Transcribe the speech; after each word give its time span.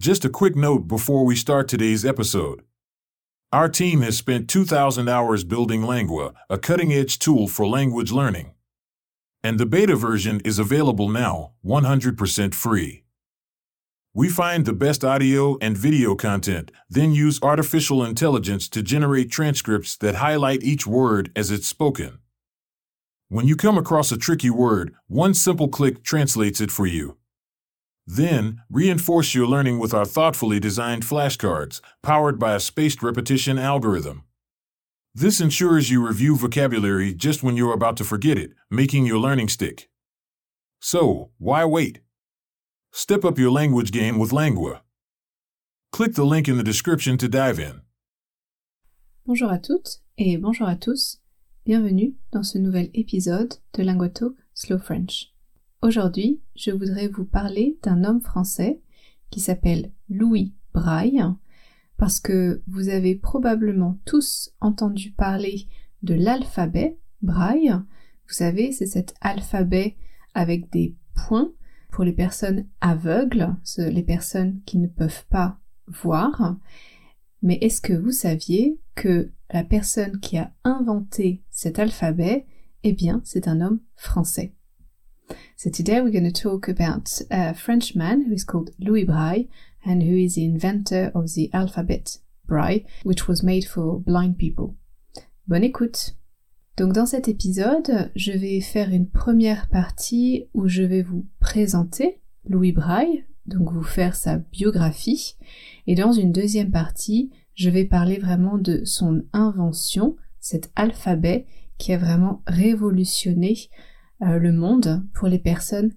Just 0.00 0.24
a 0.24 0.30
quick 0.30 0.56
note 0.56 0.88
before 0.88 1.26
we 1.26 1.36
start 1.36 1.68
today's 1.68 2.06
episode. 2.06 2.62
Our 3.52 3.68
team 3.68 4.00
has 4.00 4.16
spent 4.16 4.48
2,000 4.48 5.10
hours 5.10 5.44
building 5.44 5.82
Langua, 5.82 6.32
a 6.48 6.56
cutting 6.56 6.90
edge 6.90 7.18
tool 7.18 7.46
for 7.46 7.66
language 7.68 8.10
learning. 8.10 8.54
And 9.44 9.60
the 9.60 9.66
beta 9.66 9.96
version 9.96 10.40
is 10.42 10.58
available 10.58 11.10
now, 11.10 11.52
100% 11.62 12.54
free. 12.54 13.04
We 14.14 14.30
find 14.30 14.64
the 14.64 14.72
best 14.72 15.04
audio 15.04 15.58
and 15.60 15.76
video 15.76 16.14
content, 16.14 16.72
then 16.88 17.12
use 17.12 17.38
artificial 17.42 18.02
intelligence 18.02 18.70
to 18.70 18.82
generate 18.82 19.30
transcripts 19.30 19.98
that 19.98 20.14
highlight 20.14 20.62
each 20.62 20.86
word 20.86 21.30
as 21.36 21.50
it's 21.50 21.68
spoken. 21.68 22.20
When 23.28 23.46
you 23.46 23.54
come 23.54 23.76
across 23.76 24.10
a 24.10 24.16
tricky 24.16 24.48
word, 24.48 24.94
one 25.08 25.34
simple 25.34 25.68
click 25.68 26.02
translates 26.02 26.62
it 26.62 26.70
for 26.70 26.86
you. 26.86 27.18
Then, 28.12 28.62
reinforce 28.68 29.36
your 29.36 29.46
learning 29.46 29.78
with 29.78 29.94
our 29.94 30.04
thoughtfully 30.04 30.58
designed 30.58 31.04
flashcards, 31.04 31.80
powered 32.02 32.40
by 32.40 32.56
a 32.56 32.60
spaced 32.60 33.04
repetition 33.04 33.56
algorithm. 33.56 34.24
This 35.14 35.40
ensures 35.40 35.90
you 35.90 36.04
review 36.04 36.36
vocabulary 36.36 37.14
just 37.14 37.44
when 37.44 37.56
you're 37.56 37.72
about 37.72 37.96
to 37.98 38.04
forget 38.04 38.36
it, 38.36 38.50
making 38.68 39.06
your 39.06 39.18
learning 39.18 39.48
stick. 39.48 39.88
So, 40.80 41.30
why 41.38 41.64
wait? 41.64 42.00
Step 42.90 43.24
up 43.24 43.38
your 43.38 43.52
language 43.52 43.92
game 43.92 44.18
with 44.18 44.32
Langua. 44.32 44.80
Click 45.92 46.14
the 46.14 46.24
link 46.24 46.48
in 46.48 46.56
the 46.56 46.64
description 46.64 47.16
to 47.16 47.28
dive 47.28 47.60
in. 47.60 47.82
Bonjour 49.24 49.50
à 49.50 49.62
toutes 49.62 50.00
et 50.18 50.36
bonjour 50.36 50.66
à 50.66 50.76
tous. 50.80 51.18
Bienvenue 51.64 52.16
dans 52.32 52.44
ce 52.44 52.58
nouvel 52.58 52.90
épisode 52.92 53.58
de 53.74 53.84
Linguatalk 53.84 54.34
Slow 54.54 54.78
French. 54.78 55.29
Aujourd'hui, 55.82 56.42
je 56.56 56.72
voudrais 56.72 57.08
vous 57.08 57.24
parler 57.24 57.78
d'un 57.82 58.04
homme 58.04 58.20
français 58.20 58.82
qui 59.30 59.40
s'appelle 59.40 59.92
Louis 60.10 60.52
Braille, 60.74 61.24
parce 61.96 62.20
que 62.20 62.62
vous 62.66 62.90
avez 62.90 63.14
probablement 63.14 63.98
tous 64.04 64.52
entendu 64.60 65.12
parler 65.12 65.68
de 66.02 66.12
l'alphabet 66.12 66.98
Braille. 67.22 67.72
Vous 68.28 68.34
savez, 68.34 68.72
c'est 68.72 68.84
cet 68.84 69.14
alphabet 69.22 69.96
avec 70.34 70.70
des 70.70 70.96
points 71.14 71.50
pour 71.90 72.04
les 72.04 72.12
personnes 72.12 72.66
aveugles, 72.82 73.56
les 73.78 74.02
personnes 74.02 74.60
qui 74.66 74.76
ne 74.76 74.86
peuvent 74.86 75.24
pas 75.30 75.58
voir. 75.86 76.58
Mais 77.40 77.56
est-ce 77.62 77.80
que 77.80 77.94
vous 77.94 78.12
saviez 78.12 78.78
que 78.96 79.32
la 79.50 79.64
personne 79.64 80.20
qui 80.20 80.36
a 80.36 80.52
inventé 80.62 81.42
cet 81.48 81.78
alphabet, 81.78 82.44
eh 82.82 82.92
bien, 82.92 83.22
c'est 83.24 83.48
un 83.48 83.62
homme 83.62 83.80
français? 83.96 84.52
So 85.56 85.70
today 85.70 86.00
we're 86.00 86.10
going 86.10 86.30
to 86.30 86.42
talk 86.42 86.68
about 86.68 87.20
a 87.30 87.54
Frenchman 87.54 88.26
who 88.26 88.32
is 88.32 88.44
called 88.44 88.70
Louis 88.78 89.04
Braille 89.04 89.48
and 89.84 90.02
who 90.02 90.16
is 90.16 90.34
the 90.34 90.44
inventor 90.44 91.12
of 91.14 91.34
the 91.34 91.50
alphabet 91.52 92.18
Braille, 92.46 92.86
which 93.02 93.28
was 93.28 93.42
made 93.42 93.64
for 93.64 94.00
blind 94.00 94.38
people. 94.38 94.74
Bonne 95.46 95.64
écoute. 95.64 96.14
Donc 96.76 96.92
dans 96.94 97.06
cet 97.06 97.28
épisode, 97.28 98.10
je 98.16 98.32
vais 98.32 98.60
faire 98.60 98.90
une 98.90 99.08
première 99.08 99.68
partie 99.68 100.48
où 100.54 100.66
je 100.66 100.82
vais 100.82 101.02
vous 101.02 101.26
présenter 101.40 102.20
Louis 102.48 102.72
Braille, 102.72 103.24
donc 103.46 103.72
vous 103.72 103.82
faire 103.82 104.16
sa 104.16 104.38
biographie, 104.38 105.36
et 105.86 105.94
dans 105.94 106.12
une 106.12 106.32
deuxième 106.32 106.70
partie, 106.70 107.30
je 107.54 107.68
vais 107.68 107.84
parler 107.84 108.18
vraiment 108.18 108.56
de 108.56 108.82
son 108.84 109.24
invention, 109.32 110.16
cet 110.40 110.70
alphabet 110.74 111.46
qui 111.76 111.92
a 111.92 111.98
vraiment 111.98 112.42
révolutionné 112.46 113.56
euh, 114.22 114.38
le 114.38 114.52
monde 114.52 115.04
pour 115.14 115.28
les 115.28 115.38
personnes 115.38 115.92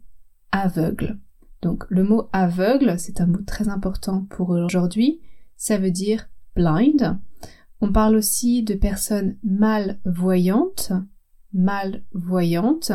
aveugles. 0.52 1.20
Donc 1.62 1.86
le 1.90 2.04
mot 2.04 2.30
aveugle, 2.34 3.00
c'est 3.00 3.22
un 3.22 3.28
mot 3.28 3.42
très 3.46 3.70
important 3.70 4.26
pour 4.30 4.50
aujourd'hui, 4.50 5.22
ça 5.56 5.78
veut 5.78 5.92
dire 5.92 6.30
blind. 6.56 7.18
On 7.82 7.92
parle 7.92 8.16
aussi 8.16 8.64
de 8.64 8.76
personnes 8.76 9.38
malvoyantes, 9.44 10.92
malvoyantes. 11.54 12.92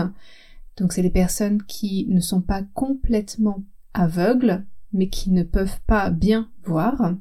Donc 0.77 0.93
c'est 0.93 1.03
les 1.03 1.11
personnes 1.11 1.63
qui 1.63 2.07
ne 2.09 2.21
sont 2.21 2.41
pas 2.41 2.63
complètement 2.75 3.65
aveugles, 3.95 4.65
mais 4.93 5.09
qui 5.09 5.31
ne 5.31 5.43
peuvent 5.43 5.81
pas 5.87 6.11
bien 6.11 6.51
voir. 6.65 7.15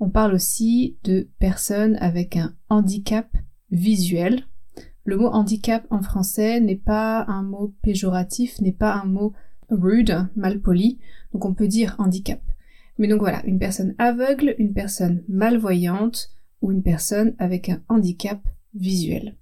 On 0.00 0.10
parle 0.10 0.34
aussi 0.34 0.98
de 1.04 1.28
personnes 1.38 1.96
avec 1.96 2.36
un 2.36 2.54
handicap 2.68 3.36
visuel. 3.70 4.44
Le 5.04 5.16
mot 5.16 5.28
handicap 5.28 5.86
en 5.90 6.02
français 6.02 6.60
n'est 6.60 6.76
pas 6.76 7.24
un 7.28 7.42
mot 7.42 7.74
péjoratif, 7.82 8.60
n'est 8.60 8.72
pas 8.72 8.94
un 8.94 9.04
mot 9.04 9.32
rude, 9.68 10.28
mal 10.36 10.60
poli, 10.60 10.98
donc 11.32 11.44
on 11.44 11.54
peut 11.54 11.68
dire 11.68 11.94
handicap. 11.98 12.40
Mais 12.98 13.08
donc 13.08 13.20
voilà, 13.20 13.44
une 13.44 13.58
personne 13.58 13.94
aveugle, 13.98 14.54
une 14.58 14.72
personne 14.72 15.22
malvoyante 15.28 16.30
ou 16.62 16.72
une 16.72 16.82
personne 16.82 17.34
avec 17.38 17.68
un 17.68 17.82
handicap 17.88 18.40
visuel. 18.74 19.36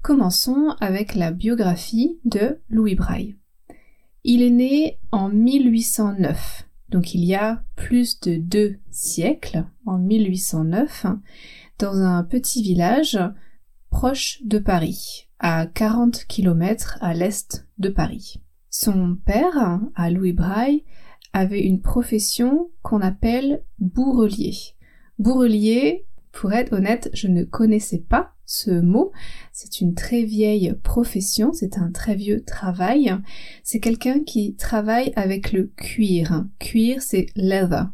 Commençons 0.00 0.74
avec 0.80 1.14
la 1.14 1.30
biographie 1.30 2.18
de 2.24 2.60
Louis 2.70 2.94
Braille. 2.94 3.36
Il 4.24 4.42
est 4.42 4.50
né 4.50 4.98
en 5.10 5.28
1809 5.28 6.66
donc 6.92 7.14
il 7.14 7.24
y 7.24 7.34
a 7.34 7.62
plus 7.74 8.20
de 8.20 8.36
deux 8.36 8.76
siècles, 8.90 9.64
en 9.86 9.98
1809, 9.98 11.06
dans 11.78 12.02
un 12.02 12.22
petit 12.22 12.62
village 12.62 13.18
proche 13.92 14.40
de 14.42 14.58
Paris, 14.58 15.28
à 15.38 15.66
40 15.66 16.24
km 16.24 16.98
à 17.02 17.14
l'est 17.14 17.68
de 17.78 17.90
Paris. 17.90 18.40
Son 18.70 19.16
père, 19.24 19.80
à 19.94 20.10
Louis 20.10 20.32
Braille, 20.32 20.82
avait 21.34 21.60
une 21.60 21.82
profession 21.82 22.70
qu'on 22.80 23.02
appelle 23.02 23.62
bourrelier. 23.78 24.54
Bourrelier, 25.18 26.06
pour 26.32 26.52
être 26.54 26.72
honnête, 26.72 27.10
je 27.12 27.28
ne 27.28 27.44
connaissais 27.44 27.98
pas 27.98 28.32
ce 28.46 28.70
mot. 28.70 29.12
C'est 29.52 29.82
une 29.82 29.94
très 29.94 30.24
vieille 30.24 30.74
profession, 30.82 31.52
c'est 31.52 31.76
un 31.76 31.92
très 31.92 32.16
vieux 32.16 32.42
travail. 32.44 33.14
C'est 33.62 33.78
quelqu'un 33.78 34.24
qui 34.24 34.56
travaille 34.56 35.12
avec 35.16 35.52
le 35.52 35.64
cuir. 35.76 36.46
Cuir, 36.58 37.02
c'est 37.02 37.26
leather. 37.36 37.90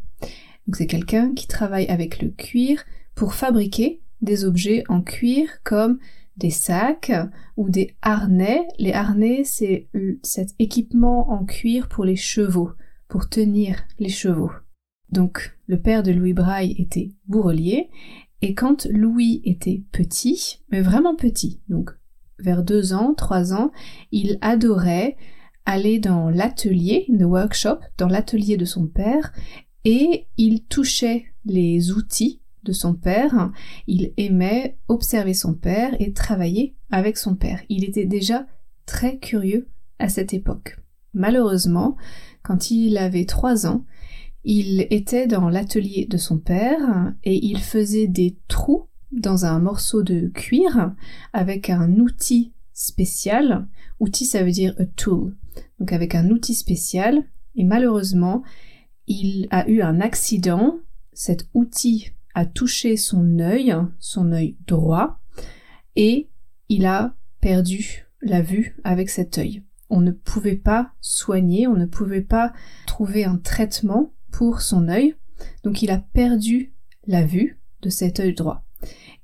Donc 0.67 0.77
c'est 0.77 0.87
quelqu'un 0.87 1.35
qui 1.35 1.49
travaille 1.49 1.89
avec 1.89 2.23
le 2.23 2.29
cuir 2.29 2.85
pour 3.17 3.35
fabriquer 3.35 4.01
des 4.21 4.45
objets 4.45 4.85
en 4.89 5.03
cuir 5.03 5.49
comme 5.65 5.99
des 6.37 6.51
sacs 6.51 7.13
ou 7.57 7.69
des 7.69 7.97
harnais. 8.03 8.67
Les 8.79 8.93
harnais, 8.93 9.43
c'est 9.45 9.89
cet 10.23 10.51
équipement 10.59 11.31
en 11.31 11.45
cuir 11.45 11.89
pour 11.89 12.05
les 12.05 12.17
chevaux, 12.17 12.71
pour 13.09 13.29
tenir 13.29 13.83
les 13.99 14.09
chevaux. 14.09 14.53
Donc 15.11 15.57
le 15.67 15.81
père 15.81 16.03
de 16.03 16.13
Louis 16.13 16.35
Braille 16.35 16.75
était 16.79 17.13
bourrelier 17.27 17.89
et 18.41 18.55
quand 18.55 18.87
Louis 18.87 19.41
était 19.45 19.83
petit, 19.91 20.63
mais 20.71 20.81
vraiment 20.81 21.17
petit, 21.17 21.61
donc 21.69 21.91
vers 22.39 22.63
deux 22.63 22.93
ans, 22.93 23.15
trois 23.15 23.53
ans, 23.53 23.73
il 24.13 24.39
adorait 24.41 25.17
aller 25.65 25.99
dans 25.99 26.31
l'atelier, 26.31 27.07
the 27.09 27.25
workshop, 27.25 27.79
dans 27.99 28.07
l'atelier 28.07 28.57
de 28.57 28.65
son 28.65 28.87
père, 28.87 29.33
et 29.85 30.27
il 30.37 30.65
touchait 30.65 31.25
les 31.45 31.93
outils 31.93 32.41
de 32.65 32.73
son 32.73 32.95
père, 32.95 33.51
il 33.87 34.13
aimait 34.17 34.79
observer 34.89 35.35
son 35.35 35.55
père 35.55 35.95
et 36.01 36.13
travailler 36.13 36.77
avec 36.91 37.17
son 37.17 37.35
père. 37.35 37.63
Il 37.69 37.85
était 37.85 38.07
déjà 38.07 38.47
très 38.87 39.19
curieux 39.19 39.69
à 39.99 40.09
cette 40.09 40.35
époque. 40.35 40.79
Malheureusement, 41.15 41.97
quand 42.43 42.71
il 42.71 42.99
avait 42.99 43.25
trois 43.25 43.67
ans, 43.67 43.85
il 44.45 44.87
était 44.91 45.27
dans 45.27 45.49
l'atelier 45.49 46.07
de 46.09 46.17
son 46.17 46.39
père 46.39 47.13
et 47.25 47.45
il 47.45 47.59
faisait 47.59 48.07
des 48.07 48.39
trous 48.49 48.87
dans 49.13 49.45
un 49.45 49.59
morceau 49.59 50.03
de 50.03 50.29
cuir 50.29 50.95
avec 51.33 51.71
un 51.71 51.97
outil 51.97 52.53
spécial. 52.73 53.67
Outil 54.01 54.27
ça 54.27 54.43
veut 54.43 54.51
dire 54.51 54.75
a 54.79 54.85
tool. 54.85 55.37
Donc 55.81 55.93
avec 55.93 56.15
un 56.15 56.31
outil 56.31 56.55
spécial 56.55 57.25
et 57.57 57.65
malheureusement 57.65 58.43
il 59.07 59.49
a 59.51 59.69
eu 59.69 59.83
un 59.83 60.01
accident. 60.01 60.79
Cet 61.13 61.49
outil 61.53 62.13
touché 62.45 62.97
son 62.97 63.39
œil, 63.39 63.75
son 63.99 64.33
œil 64.33 64.57
droit 64.67 65.21
et 65.97 66.29
il 66.69 66.87
a 66.87 67.15
perdu 67.41 68.07
la 68.23 68.43
vue 68.43 68.77
avec 68.85 69.11
cet 69.11 69.39
œil. 69.39 69.63
On 69.91 70.01
ne 70.01 70.11
pouvait 70.11 70.57
pas 70.57 70.93
soigner, 71.01 71.67
on 71.67 71.75
ne 71.75 71.87
pouvait 71.87 72.21
pas 72.21 72.53
trouver 72.87 73.25
un 73.25 73.37
traitement 73.37 74.13
pour 74.31 74.61
son 74.61 74.89
œil, 74.89 75.15
donc 75.65 75.83
il 75.83 75.91
a 75.91 75.99
perdu 75.99 76.73
la 77.07 77.25
vue 77.25 77.61
de 77.83 77.89
cet 77.89 78.21
œil 78.21 78.35
droit. 78.35 78.65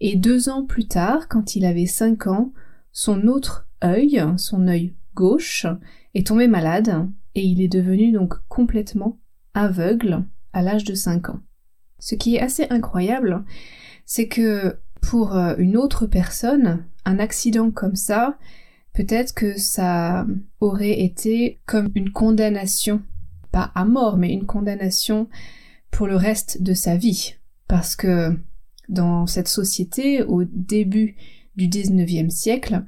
Et 0.00 0.16
deux 0.16 0.48
ans 0.48 0.64
plus 0.64 0.88
tard, 0.88 1.28
quand 1.28 1.54
il 1.54 1.64
avait 1.64 1.86
cinq 1.86 2.26
ans, 2.26 2.52
son 2.92 3.26
autre 3.26 3.68
œil, 3.82 4.22
son 4.36 4.66
œil 4.66 4.94
gauche, 5.14 5.66
est 6.14 6.26
tombé 6.26 6.48
malade 6.48 7.08
et 7.34 7.44
il 7.44 7.60
est 7.60 7.68
devenu 7.68 8.12
donc 8.12 8.34
complètement 8.48 9.18
aveugle 9.54 10.24
à 10.52 10.62
l'âge 10.62 10.84
de 10.84 10.94
cinq 10.94 11.28
ans. 11.28 11.40
Ce 12.04 12.14
qui 12.14 12.36
est 12.36 12.40
assez 12.40 12.66
incroyable, 12.68 13.42
c'est 14.04 14.28
que 14.28 14.76
pour 15.00 15.34
euh, 15.34 15.54
une 15.56 15.78
autre 15.78 16.04
personne, 16.04 16.84
un 17.06 17.18
accident 17.18 17.70
comme 17.70 17.96
ça, 17.96 18.36
peut-être 18.92 19.32
que 19.32 19.58
ça 19.58 20.26
aurait 20.60 21.00
été 21.00 21.62
comme 21.64 21.88
une 21.94 22.12
condamnation 22.12 23.00
pas 23.52 23.72
à 23.74 23.86
mort, 23.86 24.18
mais 24.18 24.34
une 24.34 24.44
condamnation 24.44 25.30
pour 25.90 26.06
le 26.06 26.16
reste 26.16 26.60
de 26.60 26.74
sa 26.74 26.94
vie. 26.94 27.36
Parce 27.68 27.96
que 27.96 28.38
dans 28.90 29.26
cette 29.26 29.48
société, 29.48 30.22
au 30.24 30.44
début 30.44 31.16
du 31.56 31.68
19e 31.68 32.28
siècle, 32.28 32.84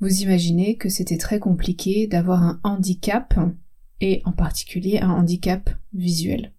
vous 0.00 0.22
imaginez 0.22 0.78
que 0.78 0.88
c'était 0.88 1.18
très 1.18 1.40
compliqué 1.40 2.06
d'avoir 2.06 2.42
un 2.42 2.58
handicap, 2.64 3.34
et 4.00 4.22
en 4.24 4.32
particulier 4.32 4.98
un 4.98 5.10
handicap 5.10 5.68
visuel. 5.92 6.54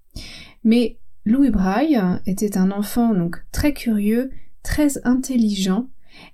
Louis 1.28 1.50
Braille 1.50 2.02
était 2.26 2.58
un 2.58 2.72
enfant 2.72 3.14
donc 3.14 3.44
très 3.52 3.74
curieux, 3.74 4.32
très 4.64 5.06
intelligent, 5.06 5.90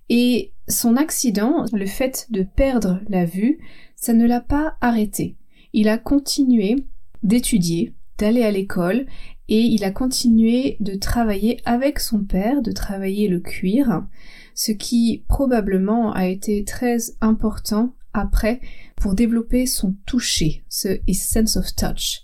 et 0.07 0.51
son 0.68 0.98
accident, 0.98 1.66
le 1.74 1.88
fait 1.88 2.28
de 2.30 2.44
perdre 2.44 3.01
la 3.10 3.25
vue, 3.25 3.57
ça 3.95 4.13
ne 4.13 4.28
l'a 4.28 4.40
pas 4.40 4.78
arrêté. 4.81 5.36
Il 5.74 5.90
a 5.90 5.98
continué 5.98 6.75
d'étudier, 7.24 7.95
d'aller 8.19 8.44
à 8.44 8.51
l'école, 8.51 9.07
et 9.50 9.62
il 9.62 9.84
a 9.84 9.90
continué 9.90 10.78
de 10.80 10.94
travailler 10.94 11.60
avec 11.66 12.00
son 12.00 12.24
père, 12.24 12.62
de 12.62 12.72
travailler 12.72 13.28
le 13.28 13.39
cuir, 13.39 14.06
ce 14.54 14.72
qui 14.72 15.24
probablement 15.28 16.13
a 16.13 16.28
été 16.28 16.63
très 16.66 16.98
important 17.19 17.96
après 18.13 18.62
pour 18.96 19.16
développer 19.16 19.66
son 19.66 19.96
toucher, 20.06 20.63
ce 20.69 21.00
sense 21.13 21.57
of 21.57 21.75
touch. 21.75 22.23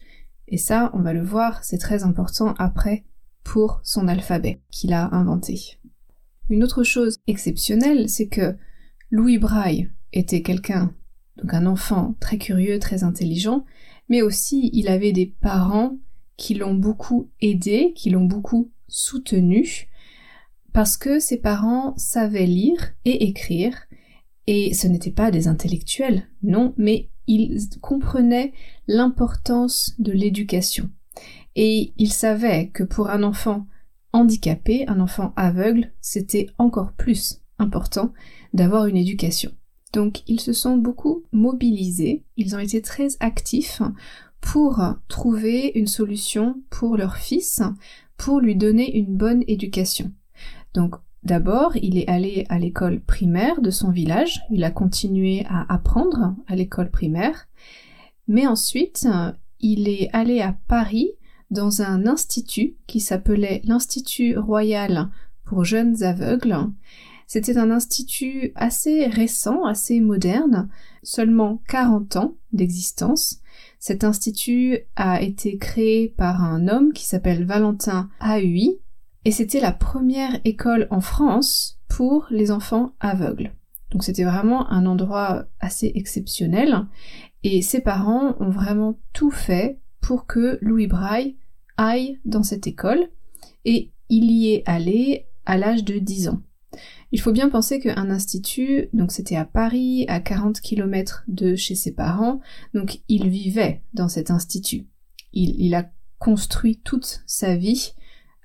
Et 0.49 0.57
ça, 0.57 0.91
on 0.93 1.01
va 1.01 1.13
le 1.13 1.23
voir, 1.23 1.63
c'est 1.63 1.77
très 1.77 2.03
important 2.03 2.55
après 2.57 3.05
pour 3.43 3.79
son 3.83 4.07
alphabet 4.07 4.61
qu'il 4.71 4.93
a 4.93 5.13
inventé. 5.13 5.79
Une 6.49 6.63
autre 6.63 6.83
chose 6.83 7.19
exceptionnelle, 7.27 8.09
c'est 8.09 8.27
que 8.27 8.55
Louis 9.11 9.37
Braille 9.37 9.89
était 10.11 10.41
quelqu'un, 10.41 10.93
donc 11.37 11.53
un 11.53 11.67
enfant 11.67 12.15
très 12.19 12.39
curieux, 12.39 12.79
très 12.79 13.03
intelligent, 13.03 13.63
mais 14.09 14.23
aussi 14.23 14.71
il 14.73 14.87
avait 14.87 15.11
des 15.11 15.27
parents 15.27 15.97
qui 16.35 16.55
l'ont 16.55 16.73
beaucoup 16.73 17.29
aidé, 17.41 17.93
qui 17.95 18.09
l'ont 18.09 18.25
beaucoup 18.25 18.71
soutenu, 18.87 19.87
parce 20.73 20.97
que 20.97 21.19
ses 21.19 21.37
parents 21.37 21.93
savaient 21.97 22.47
lire 22.47 22.93
et 23.05 23.25
écrire, 23.27 23.75
et 24.47 24.73
ce 24.73 24.87
n'étaient 24.87 25.11
pas 25.11 25.29
des 25.29 25.47
intellectuels, 25.47 26.27
non, 26.41 26.73
mais 26.77 27.09
ils 27.29 27.69
comprenaient 27.79 28.53
l'importance 28.87 29.93
de 29.99 30.11
l'éducation. 30.11 30.89
Et 31.55 31.93
ils 31.97 32.11
savaient 32.11 32.69
que 32.69 32.83
pour 32.83 33.09
un 33.09 33.23
enfant 33.23 33.67
handicapé, 34.13 34.85
un 34.87 34.99
enfant 34.99 35.33
aveugle, 35.35 35.91
c'était 36.01 36.47
encore 36.57 36.93
plus 36.93 37.41
important 37.59 38.13
d'avoir 38.53 38.87
une 38.87 38.97
éducation. 38.97 39.51
Donc 39.93 40.23
ils 40.27 40.39
se 40.39 40.53
sont 40.53 40.77
beaucoup 40.77 41.23
mobilisés, 41.31 42.23
ils 42.35 42.55
ont 42.55 42.59
été 42.59 42.81
très 42.81 43.09
actifs 43.19 43.81
pour 44.41 44.81
trouver 45.07 45.71
une 45.75 45.87
solution 45.87 46.61
pour 46.69 46.97
leur 46.97 47.17
fils, 47.17 47.61
pour 48.17 48.39
lui 48.39 48.55
donner 48.55 48.97
une 48.97 49.15
bonne 49.17 49.43
éducation. 49.47 50.11
Donc 50.73 50.95
d'abord, 51.23 51.75
il 51.75 51.97
est 51.97 52.07
allé 52.07 52.45
à 52.49 52.59
l'école 52.59 52.99
primaire 52.99 53.61
de 53.61 53.71
son 53.71 53.91
village, 53.91 54.41
il 54.51 54.63
a 54.63 54.71
continué 54.71 55.45
à 55.49 55.65
apprendre 55.73 56.35
à 56.47 56.55
l'école 56.55 56.89
primaire, 56.89 57.47
mais 58.27 58.47
ensuite, 58.47 59.07
il 59.59 59.89
est 59.89 60.09
allé 60.13 60.41
à 60.41 60.55
Paris 60.67 61.11
dans 61.51 61.81
un 61.81 62.05
institut 62.05 62.75
qui 62.87 62.99
s'appelait 62.99 63.61
l'Institut 63.65 64.37
royal 64.37 65.09
pour 65.45 65.65
jeunes 65.65 66.03
aveugles. 66.03 66.55
C'était 67.25 67.57
un 67.57 67.69
institut 67.69 68.51
assez 68.55 69.05
récent, 69.05 69.65
assez 69.65 69.99
moderne, 69.99 70.69
seulement 71.03 71.61
40 71.67 72.15
ans 72.15 72.35
d'existence. 72.53 73.39
Cet 73.79 74.03
institut 74.03 74.79
a 74.95 75.21
été 75.21 75.57
créé 75.57 76.09
par 76.09 76.43
un 76.43 76.67
homme 76.67 76.91
qui 76.91 77.05
s'appelle 77.05 77.45
Valentin 77.45 78.09
Ahui, 78.19 78.79
et 79.25 79.31
c'était 79.31 79.59
la 79.59 79.71
première 79.71 80.39
école 80.45 80.87
en 80.91 81.01
France 81.01 81.79
pour 81.87 82.27
les 82.29 82.51
enfants 82.51 82.93
aveugles. 82.99 83.53
Donc 83.91 84.03
c'était 84.03 84.23
vraiment 84.23 84.69
un 84.71 84.85
endroit 84.85 85.45
assez 85.59 85.91
exceptionnel, 85.95 86.85
et 87.43 87.61
ses 87.61 87.81
parents 87.81 88.35
ont 88.39 88.49
vraiment 88.49 88.99
tout 89.13 89.31
fait 89.31 89.79
pour 90.01 90.25
que 90.25 90.59
Louis 90.61 90.87
Braille 90.87 91.37
aille 91.77 92.19
dans 92.25 92.43
cette 92.43 92.67
école, 92.67 93.09
et 93.65 93.91
il 94.09 94.31
y 94.31 94.53
est 94.53 94.63
allé 94.65 95.25
à 95.45 95.57
l'âge 95.57 95.83
de 95.83 95.97
10 95.97 96.29
ans. 96.29 96.41
Il 97.11 97.19
faut 97.19 97.31
bien 97.31 97.49
penser 97.49 97.79
qu'un 97.79 98.11
institut, 98.11 98.89
donc 98.93 99.11
c'était 99.11 99.35
à 99.35 99.45
Paris, 99.45 100.05
à 100.07 100.19
40 100.19 100.61
km 100.61 101.23
de 101.27 101.55
chez 101.55 101.73
ses 101.73 101.91
parents, 101.91 102.39
donc 102.75 102.99
il 103.07 103.29
vivait 103.29 103.81
dans 103.93 104.07
cet 104.07 104.29
institut. 104.29 104.85
Il, 105.33 105.59
il 105.59 105.73
a 105.73 105.89
construit 106.19 106.79
toute 106.83 107.23
sa 107.25 107.55
vie 107.55 107.93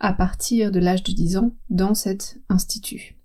à 0.05 0.13
partir 0.13 0.71
de 0.71 0.79
l'âge 0.81 1.03
de 1.03 1.13
10 1.13 1.39
ans 1.39 1.57
dans 1.71 1.95
cet 1.95 2.39
institut. 2.51 3.17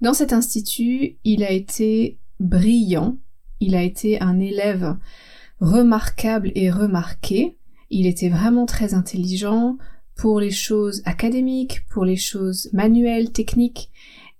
Dans 0.00 0.14
cet 0.14 0.32
institut, 0.32 1.18
il 1.24 1.44
a 1.44 1.52
été 1.52 2.18
brillant, 2.40 3.18
il 3.60 3.74
a 3.74 3.82
été 3.82 4.20
un 4.20 4.40
élève 4.40 4.96
remarquable 5.60 6.50
et 6.54 6.70
remarqué, 6.70 7.58
il 7.90 8.06
était 8.06 8.30
vraiment 8.30 8.64
très 8.64 8.94
intelligent 8.94 9.76
pour 10.14 10.40
les 10.40 10.50
choses 10.50 11.02
académiques, 11.04 11.84
pour 11.90 12.06
les 12.06 12.16
choses 12.16 12.70
manuelles, 12.72 13.30
techniques, 13.32 13.90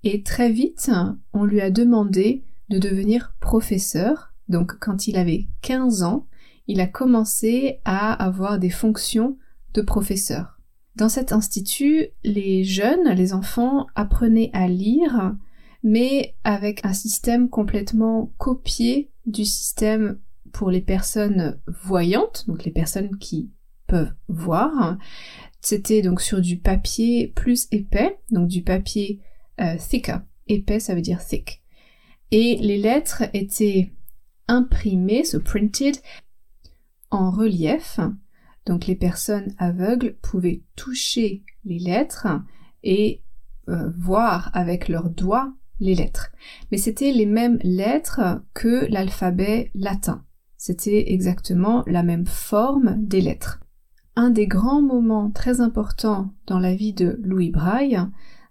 et 0.03 0.23
très 0.23 0.50
vite, 0.50 0.91
on 1.35 1.44
lui 1.44 1.61
a 1.61 1.71
demandé 1.71 2.43
de 2.71 2.79
devenir 2.79 3.35
professeur. 3.39 4.33
Donc 4.49 4.79
quand 4.81 5.06
il 5.09 5.19
avait 5.19 5.47
15 5.61 6.03
ans, 6.05 6.27
il 6.67 6.81
a 6.81 6.87
commencé 6.87 7.81
à 7.85 8.12
avoir 8.12 8.59
des 8.59 8.71
fonctions 8.71 9.37
de 9.75 9.83
professeur. 9.83 10.62
Dans 10.97 11.09
cet 11.09 11.33
institut, 11.33 12.09
les 12.23 12.65
jeunes, 12.65 13.09
les 13.15 13.33
enfants 13.33 13.87
apprenaient 13.94 14.50
à 14.53 14.69
lire, 14.69 15.35
mais 15.83 16.35
avec 16.44 16.85
un 16.85 16.93
système 16.93 17.49
complètement 17.49 18.33
copié 18.39 19.11
du 19.27 19.44
système 19.44 20.19
pour 20.53 20.71
les 20.71 20.83
personnes 20.83 21.59
voyantes, 21.67 22.44
donc 22.47 22.65
les 22.65 22.71
personnes 22.71 23.17
qui 23.17 23.50
peuvent 23.87 24.12
voir. 24.29 24.99
C'était 25.61 26.03
donc 26.03 26.21
sur 26.21 26.41
du 26.41 26.59
papier 26.59 27.29
plus 27.29 27.69
épais, 27.71 28.19
donc 28.31 28.49
du 28.49 28.62
papier 28.62 29.21
euh, 29.61 29.77
thicker. 29.77 30.21
Épais, 30.49 30.81
ça 30.81 30.94
veut 30.94 31.00
dire 31.00 31.25
thick. 31.25 31.62
Et 32.31 32.56
les 32.56 32.79
lettres 32.79 33.25
étaient 33.33 33.93
imprimées, 34.49 35.25
so 35.25 35.41
printed, 35.41 35.97
en 37.11 37.31
relief. 37.31 38.00
Donc 38.67 38.87
les 38.87 38.94
personnes 38.94 39.55
aveugles 39.59 40.17
pouvaient 40.23 40.62
toucher 40.76 41.44
les 41.64 41.79
lettres 41.79 42.29
et 42.82 43.22
euh, 43.69 43.91
voir 43.96 44.51
avec 44.55 44.89
leurs 44.89 45.10
doigts 45.10 45.53
les 45.81 45.94
lettres. 45.94 46.31
Mais 46.70 46.79
c'était 46.79 47.13
les 47.13 47.27
mêmes 47.27 47.58
lettres 47.63 48.43
que 48.55 48.86
l'alphabet 48.91 49.70
latin. 49.75 50.25
C'était 50.56 51.13
exactement 51.13 51.82
la 51.86 52.03
même 52.03 52.27
forme 52.27 52.96
des 53.05 53.20
lettres. 53.20 53.60
Un 54.15 54.31
des 54.31 54.46
grands 54.46 54.82
moments 54.82 55.31
très 55.31 55.60
importants 55.60 56.34
dans 56.46 56.58
la 56.58 56.75
vie 56.75 56.93
de 56.93 57.19
Louis 57.22 57.51
Braille, 57.51 57.98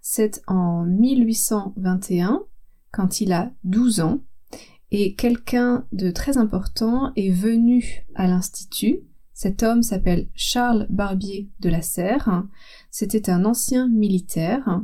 c'est 0.02 0.42
en 0.46 0.84
1821, 0.84 2.42
quand 2.90 3.20
il 3.20 3.32
a 3.32 3.52
12 3.64 4.00
ans, 4.00 4.24
et 4.90 5.14
quelqu'un 5.14 5.86
de 5.92 6.10
très 6.10 6.36
important 6.36 7.12
est 7.16 7.30
venu 7.30 8.04
à 8.14 8.26
l'Institut. 8.26 9.00
Cet 9.42 9.64
homme 9.64 9.82
s'appelle 9.82 10.28
Charles 10.36 10.86
Barbier 10.88 11.50
de 11.58 11.68
la 11.68 11.82
Serre. 11.82 12.44
C'était 12.92 13.28
un 13.28 13.44
ancien 13.44 13.88
militaire 13.88 14.80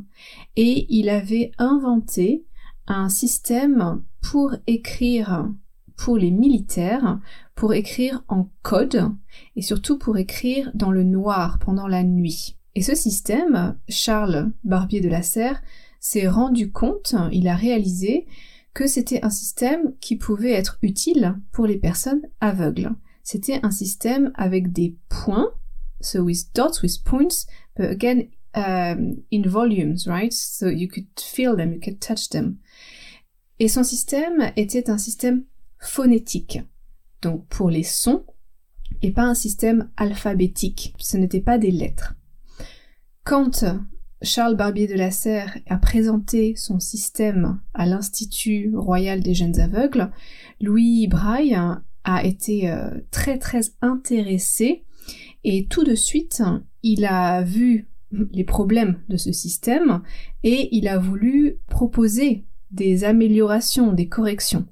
et 0.56 0.84
il 0.92 1.10
avait 1.10 1.52
inventé 1.58 2.44
un 2.88 3.08
système 3.08 4.02
pour 4.20 4.56
écrire 4.66 5.48
pour 5.96 6.18
les 6.18 6.32
militaires, 6.32 7.20
pour 7.54 7.72
écrire 7.72 8.24
en 8.26 8.50
code 8.62 9.12
et 9.54 9.62
surtout 9.62 9.96
pour 9.96 10.18
écrire 10.18 10.72
dans 10.74 10.90
le 10.90 11.04
noir 11.04 11.60
pendant 11.60 11.86
la 11.86 12.02
nuit. 12.02 12.56
Et 12.74 12.82
ce 12.82 12.96
système, 12.96 13.78
Charles 13.88 14.50
Barbier 14.64 15.00
de 15.00 15.08
la 15.08 15.22
Serre 15.22 15.62
s'est 16.00 16.26
rendu 16.26 16.72
compte, 16.72 17.14
il 17.30 17.46
a 17.46 17.54
réalisé 17.54 18.26
que 18.74 18.88
c'était 18.88 19.24
un 19.24 19.30
système 19.30 19.94
qui 20.00 20.16
pouvait 20.16 20.50
être 20.50 20.78
utile 20.82 21.36
pour 21.52 21.68
les 21.68 21.78
personnes 21.78 22.22
aveugles. 22.40 22.90
C'était 23.30 23.60
un 23.62 23.70
système 23.70 24.32
avec 24.36 24.72
des 24.72 24.96
points, 25.10 25.52
so 26.00 26.22
with 26.22 26.50
dots, 26.54 26.80
with 26.82 27.04
points, 27.04 27.44
but 27.76 27.90
again 27.90 28.30
um, 28.54 29.16
in 29.30 29.42
volumes, 29.42 30.06
right? 30.06 30.32
So 30.32 30.70
you 30.70 30.88
could 30.88 31.08
feel 31.20 31.54
them, 31.54 31.74
you 31.74 31.78
could 31.78 32.00
touch 32.00 32.30
them. 32.30 32.56
Et 33.58 33.68
son 33.68 33.84
système 33.84 34.50
était 34.56 34.88
un 34.88 34.96
système 34.96 35.44
phonétique, 35.78 36.60
donc 37.20 37.46
pour 37.48 37.68
les 37.68 37.82
sons, 37.82 38.24
et 39.02 39.10
pas 39.10 39.24
un 39.24 39.34
système 39.34 39.90
alphabétique. 39.98 40.94
Ce 40.96 41.18
n'était 41.18 41.42
pas 41.42 41.58
des 41.58 41.70
lettres. 41.70 42.14
Quand 43.24 43.62
Charles 44.22 44.56
Barbier 44.56 44.86
de 44.86 44.94
la 44.94 45.10
Serre 45.10 45.58
a 45.66 45.76
présenté 45.76 46.56
son 46.56 46.80
système 46.80 47.60
à 47.74 47.84
l'Institut 47.84 48.74
royal 48.74 49.20
des 49.20 49.34
jeunes 49.34 49.60
aveugles, 49.60 50.10
Louis 50.62 51.08
Braille 51.08 51.60
a 52.08 52.24
été 52.24 52.70
euh, 52.70 52.88
très 53.10 53.38
très 53.38 53.60
intéressé 53.82 54.84
et 55.44 55.66
tout 55.66 55.84
de 55.84 55.94
suite 55.94 56.42
il 56.82 57.04
a 57.04 57.42
vu 57.42 57.86
les 58.32 58.44
problèmes 58.44 59.00
de 59.10 59.18
ce 59.18 59.30
système 59.30 60.02
et 60.42 60.74
il 60.74 60.88
a 60.88 60.98
voulu 60.98 61.58
proposer 61.68 62.46
des 62.70 63.04
améliorations, 63.04 63.92
des 63.92 64.08
corrections. 64.08 64.66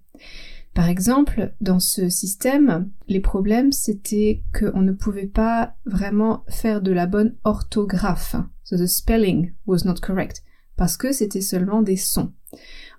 Par 0.75 0.88
exemple, 0.90 1.55
dans 1.62 1.81
ce 1.81 2.11
système, 2.11 2.90
les 3.09 3.21
problèmes 3.21 3.73
c'était 3.73 4.43
qu'on 4.59 4.81
ne 4.81 4.93
pouvait 4.93 5.26
pas 5.26 5.75
vraiment 5.85 6.45
faire 6.49 6.81
de 6.81 6.93
la 6.93 7.07
bonne 7.07 7.35
orthographe. 7.45 8.37
So 8.64 8.76
the 8.76 8.87
spelling 8.87 9.52
was 9.66 9.85
not 9.85 10.00
correct. 10.02 10.43
Parce 10.76 10.97
que 10.97 11.12
c'était 11.12 11.40
seulement 11.40 11.83
des 11.83 11.97
sons. 11.97 12.33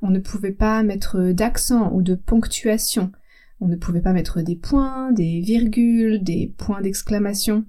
On 0.01 0.09
ne 0.09 0.19
pouvait 0.19 0.51
pas 0.51 0.81
mettre 0.83 1.31
d'accent 1.31 1.91
ou 1.93 2.01
de 2.01 2.15
ponctuation. 2.15 3.11
On 3.59 3.67
ne 3.67 3.75
pouvait 3.75 4.01
pas 4.01 4.13
mettre 4.13 4.41
des 4.41 4.55
points, 4.55 5.11
des 5.11 5.41
virgules, 5.41 6.23
des 6.23 6.53
points 6.57 6.81
d'exclamation. 6.81 7.65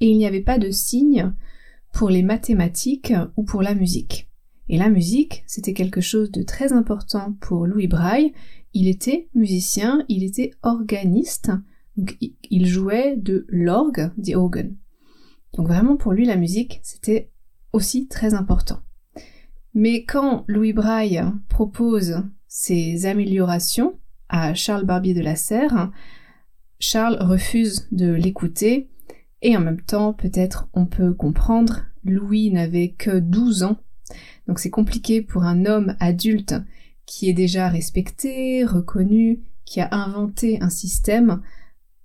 Et 0.00 0.08
il 0.08 0.18
n'y 0.18 0.26
avait 0.26 0.40
pas 0.40 0.58
de 0.58 0.70
signes 0.70 1.32
pour 1.92 2.10
les 2.10 2.22
mathématiques 2.22 3.14
ou 3.36 3.44
pour 3.44 3.62
la 3.62 3.74
musique. 3.74 4.28
Et 4.68 4.76
la 4.76 4.90
musique, 4.90 5.44
c'était 5.46 5.72
quelque 5.72 6.00
chose 6.00 6.30
de 6.30 6.42
très 6.42 6.72
important 6.72 7.34
pour 7.40 7.66
Louis 7.66 7.86
Braille. 7.86 8.32
Il 8.74 8.86
était 8.88 9.28
musicien, 9.34 10.04
il 10.08 10.24
était 10.24 10.50
organiste, 10.62 11.50
il 12.50 12.66
jouait 12.66 13.16
de 13.16 13.46
l'orgue, 13.48 14.10
the 14.22 14.34
organ. 14.34 14.76
Donc 15.54 15.68
vraiment 15.68 15.96
pour 15.96 16.12
lui 16.12 16.26
la 16.26 16.36
musique, 16.36 16.80
c'était 16.82 17.30
aussi 17.72 18.08
très 18.08 18.34
important. 18.34 18.80
Mais 19.74 20.04
quand 20.04 20.44
Louis 20.48 20.72
Braille 20.72 21.22
propose 21.48 22.22
ces 22.46 23.06
améliorations 23.06 23.98
à 24.28 24.54
Charles 24.54 24.84
Barbier 24.84 25.14
de 25.14 25.20
la 25.20 25.36
Serre, 25.36 25.90
Charles 26.80 27.18
refuse 27.20 27.88
de 27.92 28.12
l'écouter 28.12 28.88
et 29.42 29.56
en 29.56 29.60
même 29.60 29.80
temps 29.80 30.12
peut-être 30.12 30.68
on 30.74 30.86
peut 30.86 31.14
comprendre, 31.14 31.84
Louis 32.04 32.50
n'avait 32.50 32.90
que 32.90 33.18
12 33.18 33.64
ans 33.64 33.78
donc 34.46 34.58
c'est 34.58 34.70
compliqué 34.70 35.22
pour 35.22 35.44
un 35.44 35.66
homme 35.66 35.94
adulte 36.00 36.54
qui 37.06 37.28
est 37.28 37.34
déjà 37.34 37.68
respecté, 37.68 38.64
reconnu, 38.64 39.40
qui 39.64 39.80
a 39.80 39.88
inventé 39.92 40.60
un 40.62 40.70
système, 40.70 41.42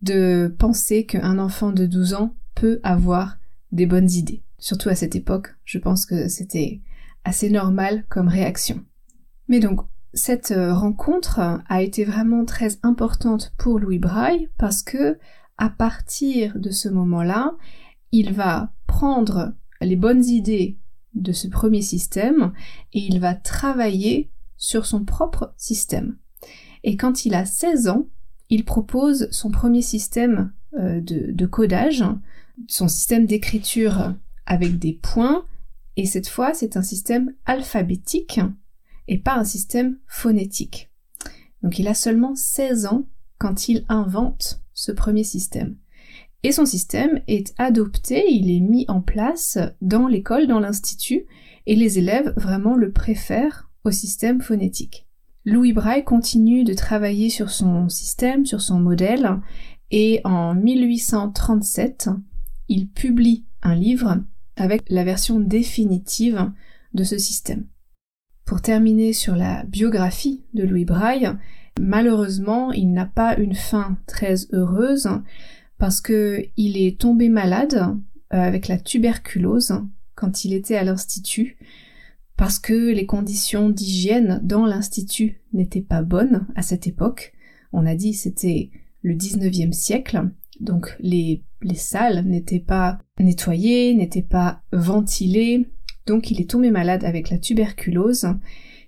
de 0.02 0.54
penser 0.60 1.06
qu'un 1.06 1.40
enfant 1.40 1.72
de 1.72 1.86
12 1.86 2.14
ans 2.14 2.36
peut 2.56 2.80
avoir 2.84 3.38
des 3.72 3.86
bonnes 3.86 4.12
idées. 4.12 4.44
Surtout 4.60 4.90
à 4.90 4.96
cette 4.96 5.16
époque, 5.16 5.56
je 5.64 5.80
pense 5.80 6.06
que 6.06 6.28
c'était 6.28 6.82
assez 7.24 7.50
normal 7.50 8.06
comme 8.10 8.28
réaction. 8.28 8.84
Mais 9.48 9.60
donc, 9.60 9.82
cette 10.14 10.52
euh, 10.52 10.74
rencontre 10.74 11.40
a 11.68 11.82
été 11.82 12.06
vraiment 12.06 12.46
très 12.46 12.78
importante 12.84 13.54
pour 13.58 13.80
Louis 13.80 14.00
Braille 14.00 14.50
parce 14.58 14.84
que, 14.84 15.18
à 15.58 15.70
partir 15.70 16.58
de 16.60 16.70
ce 16.70 16.90
moment-là, 16.90 17.56
il 18.12 18.34
va 18.34 18.72
prendre 18.86 19.54
les 19.82 19.96
bonnes 19.96 20.24
idées 20.24 20.78
de 21.16 21.32
ce 21.32 21.48
premier 21.48 21.82
système 21.82 22.54
et 22.94 23.00
il 23.00 23.20
va 23.20 23.34
travailler 23.34 24.32
sur 24.58 24.86
son 24.86 25.04
propre 25.04 25.54
système. 25.58 26.18
Et 26.84 26.96
quand 26.96 27.26
il 27.26 27.34
a 27.34 27.46
16 27.46 27.88
ans, 27.88 28.08
il 28.50 28.66
propose 28.66 29.28
son 29.32 29.52
premier 29.52 29.82
système 29.82 30.54
euh, 30.78 31.02
de, 31.02 31.32
de 31.32 31.46
codage, 31.46 32.04
son 32.68 32.88
système 32.88 33.26
d'écriture 33.26 34.14
avec 34.46 34.78
des 34.78 34.94
points, 34.94 35.46
et 35.96 36.06
cette 36.06 36.28
fois 36.28 36.54
c'est 36.54 36.78
un 36.78 36.82
système 36.84 37.34
alphabétique 37.46 38.40
et 39.08 39.20
pas 39.20 39.36
un 39.36 39.44
système 39.44 39.98
phonétique. 40.08 40.90
Donc 41.62 41.80
il 41.80 41.88
a 41.88 41.94
seulement 41.94 42.36
16 42.36 42.86
ans 42.88 43.06
quand 43.38 43.68
il 43.68 43.86
invente 43.90 44.62
ce 44.74 44.92
premier 44.92 45.24
système. 45.24 45.76
Et 46.44 46.52
son 46.52 46.66
système 46.66 47.22
est 47.28 47.54
adopté, 47.58 48.26
il 48.30 48.52
est 48.52 48.60
mis 48.60 48.86
en 48.90 49.02
place 49.02 49.58
dans 49.82 50.08
l'école, 50.08 50.48
dans 50.48 50.60
l'institut, 50.60 51.26
et 51.66 51.76
les 51.76 52.00
élèves 52.00 52.34
vraiment 52.36 52.76
le 52.76 52.92
préfèrent 52.92 53.70
au 53.86 53.92
système 53.92 54.42
phonétique. 54.42 55.08
Louis 55.46 55.74
Braille 55.74 56.04
continue 56.04 56.64
de 56.64 56.74
travailler 56.74 57.30
sur 57.30 57.50
son 57.50 57.88
système, 57.88 58.46
sur 58.46 58.62
son 58.62 58.80
modèle, 58.80 59.40
et 59.92 60.22
en 60.26 60.54
1837, 60.56 62.10
il 62.68 62.90
publie 62.90 63.46
un 63.62 63.76
livre 63.76 64.18
avec 64.56 64.84
la 64.90 65.04
version 65.04 65.40
définitive 65.40 66.52
de 66.94 67.04
ce 67.04 67.18
système. 67.18 67.68
Pour 68.46 68.62
terminer 68.62 69.14
sur 69.14 69.36
la 69.36 69.64
biographie 69.64 70.44
de 70.54 70.64
Louis 70.64 70.86
Braille, 70.86 71.32
malheureusement, 71.80 72.72
il 72.72 72.92
n'a 72.92 73.06
pas 73.06 73.38
une 73.38 73.56
fin 73.56 73.98
très 74.06 74.36
heureuse 74.52 75.10
parce 75.78 76.02
que 76.02 76.46
il 76.58 76.78
est 76.78 77.00
tombé 77.00 77.30
malade 77.30 77.76
euh, 77.76 78.38
avec 78.38 78.68
la 78.68 78.78
tuberculose 78.78 79.82
quand 80.16 80.46
il 80.46 80.54
était 80.54 80.76
à 80.76 80.84
l'institut 80.84 81.58
parce 82.38 82.60
que 82.60 82.92
les 82.92 83.06
conditions 83.06 83.70
d'hygiène 83.70 84.40
dans 84.44 84.66
l'institut 84.66 85.42
n'étaient 85.54 85.82
pas 85.82 86.02
bonnes 86.02 86.48
à 86.56 86.62
cette 86.62 86.88
époque. 86.88 87.34
On 87.72 87.86
a 87.86 87.96
dit 87.96 88.14
c'était 88.14 88.72
le 89.02 89.16
19e 89.16 89.72
siècle, 89.72 90.30
donc 90.60 90.96
les, 91.00 91.44
les 91.62 91.76
salles 91.76 92.26
n'étaient 92.26 92.60
pas 92.60 93.00
nettoyées, 93.20 93.94
n'étaient 93.94 94.22
pas 94.22 94.62
ventilées, 94.72 95.70
donc 96.06 96.32
il 96.32 96.42
est 96.42 96.50
tombé 96.50 96.72
malade 96.72 97.04
avec 97.04 97.30
la 97.30 97.38
tuberculose 97.38 98.28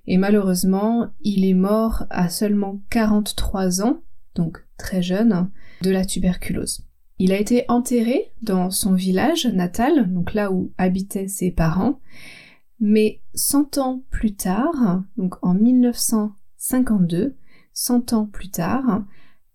et 0.07 0.17
malheureusement 0.17 1.07
il 1.21 1.45
est 1.45 1.53
mort 1.53 2.05
à 2.09 2.29
seulement 2.29 2.81
43 2.89 3.81
ans, 3.81 4.01
donc 4.35 4.65
très 4.77 5.01
jeune, 5.01 5.49
de 5.81 5.89
la 5.89 6.05
tuberculose. 6.05 6.85
Il 7.17 7.31
a 7.31 7.39
été 7.39 7.63
enterré 7.69 8.31
dans 8.41 8.71
son 8.71 8.93
village 8.93 9.45
natal, 9.47 10.11
donc 10.13 10.33
là 10.33 10.51
où 10.51 10.73
habitaient 10.77 11.29
ses 11.29 11.49
parents, 11.49 12.01
mais 12.79 13.21
100 13.35 13.77
ans 13.77 14.03
plus 14.09 14.35
tard, 14.35 15.03
donc 15.17 15.35
en 15.41 15.53
1952, 15.53 17.35
100 17.73 18.13
ans 18.13 18.25
plus 18.25 18.49
tard, 18.49 19.05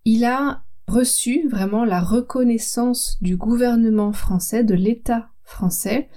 il 0.05 0.25
a 0.25 0.62
reçu 0.87 1.47
vraiment 1.49 1.85
la 1.85 2.00
reconnaissance 2.00 3.19
du 3.21 3.37
gouvernement 3.37 4.12
français, 4.12 4.64
de 4.64 4.75
l'État 4.75 5.29
français, 5.43 6.09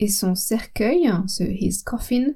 et 0.00 0.08
son 0.08 0.34
cercueil, 0.34 1.10
ce 1.26 1.44
his 1.44 1.82
coffin, 1.84 2.34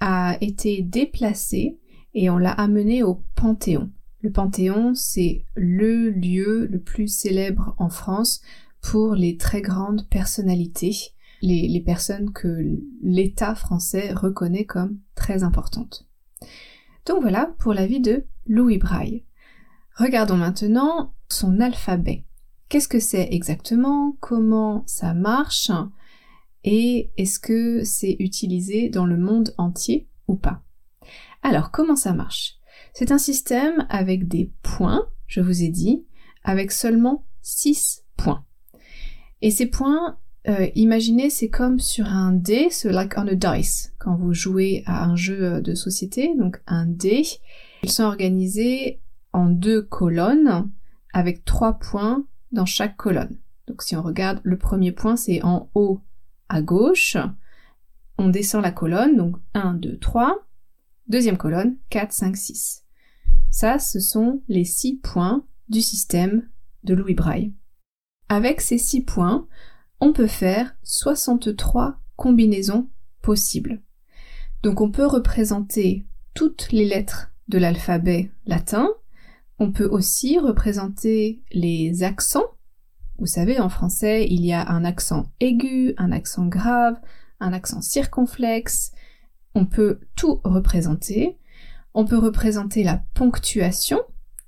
a 0.00 0.36
été 0.40 0.82
déplacé 0.82 1.78
et 2.14 2.30
on 2.30 2.38
l'a 2.38 2.52
amené 2.52 3.02
au 3.02 3.22
Panthéon. 3.34 3.90
Le 4.20 4.30
Panthéon, 4.30 4.94
c'est 4.94 5.44
le 5.54 6.10
lieu 6.10 6.66
le 6.70 6.80
plus 6.80 7.08
célèbre 7.08 7.74
en 7.78 7.88
France 7.88 8.40
pour 8.80 9.14
les 9.14 9.36
très 9.36 9.62
grandes 9.62 10.08
personnalités, 10.08 10.96
les, 11.40 11.80
personnes 11.80 12.32
que 12.32 12.78
l'État 13.02 13.54
français 13.54 14.12
reconnaît 14.12 14.64
comme 14.64 14.98
très 15.14 15.42
importantes. 15.42 16.06
Donc 17.06 17.20
voilà 17.20 17.52
pour 17.58 17.74
la 17.74 17.86
vie 17.86 18.00
de 18.00 18.24
Louis 18.46 18.78
Braille. 18.78 19.24
Regardons 19.96 20.36
maintenant 20.36 21.14
son 21.28 21.60
alphabet. 21.60 22.24
Qu'est-ce 22.68 22.88
que 22.88 23.00
c'est 23.00 23.28
exactement? 23.32 24.16
Comment 24.20 24.84
ça 24.86 25.14
marche? 25.14 25.70
Et 26.64 27.10
est-ce 27.16 27.38
que 27.38 27.82
c'est 27.84 28.16
utilisé 28.18 28.88
dans 28.88 29.06
le 29.06 29.16
monde 29.16 29.54
entier 29.58 30.08
ou 30.28 30.36
pas? 30.36 30.62
Alors, 31.42 31.70
comment 31.70 31.96
ça 31.96 32.12
marche? 32.12 32.58
C'est 32.94 33.10
un 33.10 33.18
système 33.18 33.86
avec 33.88 34.28
des 34.28 34.52
points, 34.62 35.08
je 35.26 35.40
vous 35.40 35.62
ai 35.62 35.68
dit, 35.68 36.04
avec 36.44 36.72
seulement 36.72 37.26
6 37.42 38.04
points. 38.16 38.44
Et 39.40 39.50
ces 39.50 39.66
points, 39.66 40.18
euh, 40.48 40.68
imaginez, 40.74 41.30
c'est 41.30 41.48
comme 41.48 41.80
sur 41.80 42.06
un 42.06 42.32
dé, 42.32 42.68
c'est 42.70 42.92
like 42.92 43.14
on 43.16 43.26
a 43.26 43.34
dice, 43.34 43.92
quand 43.98 44.14
vous 44.16 44.34
jouez 44.34 44.82
à 44.86 45.04
un 45.04 45.16
jeu 45.16 45.60
de 45.60 45.74
société, 45.74 46.34
donc 46.38 46.60
un 46.66 46.86
dé. 46.86 47.22
Ils 47.82 47.90
sont 47.90 48.04
organisés 48.04 49.00
en 49.32 49.48
deux 49.48 49.82
colonnes, 49.82 50.70
avec 51.12 51.44
trois 51.44 51.74
points 51.74 52.24
dans 52.52 52.66
chaque 52.66 52.96
colonne. 52.96 53.38
Donc 53.66 53.82
si 53.82 53.96
on 53.96 54.02
regarde, 54.02 54.40
le 54.42 54.58
premier 54.58 54.92
point 54.92 55.16
c'est 55.16 55.42
en 55.42 55.70
haut 55.74 56.00
à 56.52 56.60
gauche, 56.60 57.16
on 58.18 58.28
descend 58.28 58.62
la 58.62 58.72
colonne, 58.72 59.16
donc 59.16 59.36
1, 59.54 59.74
2, 59.74 59.98
3, 59.98 60.46
deuxième 61.08 61.38
colonne, 61.38 61.78
4, 61.88 62.12
5, 62.12 62.36
6. 62.36 62.84
Ça, 63.50 63.78
ce 63.78 64.00
sont 64.00 64.42
les 64.48 64.64
six 64.64 64.96
points 64.96 65.46
du 65.68 65.80
système 65.80 66.48
de 66.84 66.94
Louis 66.94 67.14
Braille. 67.14 67.54
Avec 68.28 68.60
ces 68.60 68.76
six 68.76 69.02
points, 69.02 69.46
on 70.00 70.12
peut 70.12 70.26
faire 70.26 70.74
63 70.82 71.98
combinaisons 72.16 72.88
possibles. 73.22 73.82
Donc 74.62 74.80
on 74.82 74.90
peut 74.90 75.06
représenter 75.06 76.06
toutes 76.34 76.70
les 76.70 76.84
lettres 76.84 77.32
de 77.48 77.58
l'alphabet 77.58 78.30
latin, 78.46 78.90
on 79.58 79.72
peut 79.72 79.88
aussi 79.88 80.38
représenter 80.38 81.42
les 81.52 82.02
accents. 82.02 82.51
Vous 83.18 83.26
savez, 83.26 83.60
en 83.60 83.68
français, 83.68 84.26
il 84.28 84.44
y 84.44 84.52
a 84.52 84.68
un 84.68 84.84
accent 84.84 85.26
aigu, 85.40 85.94
un 85.96 86.12
accent 86.12 86.46
grave, 86.46 86.96
un 87.40 87.52
accent 87.52 87.80
circonflexe. 87.80 88.92
On 89.54 89.66
peut 89.66 90.00
tout 90.16 90.40
représenter. 90.44 91.38
On 91.94 92.04
peut 92.04 92.18
représenter 92.18 92.84
la 92.84 93.02
ponctuation, 93.14 94.00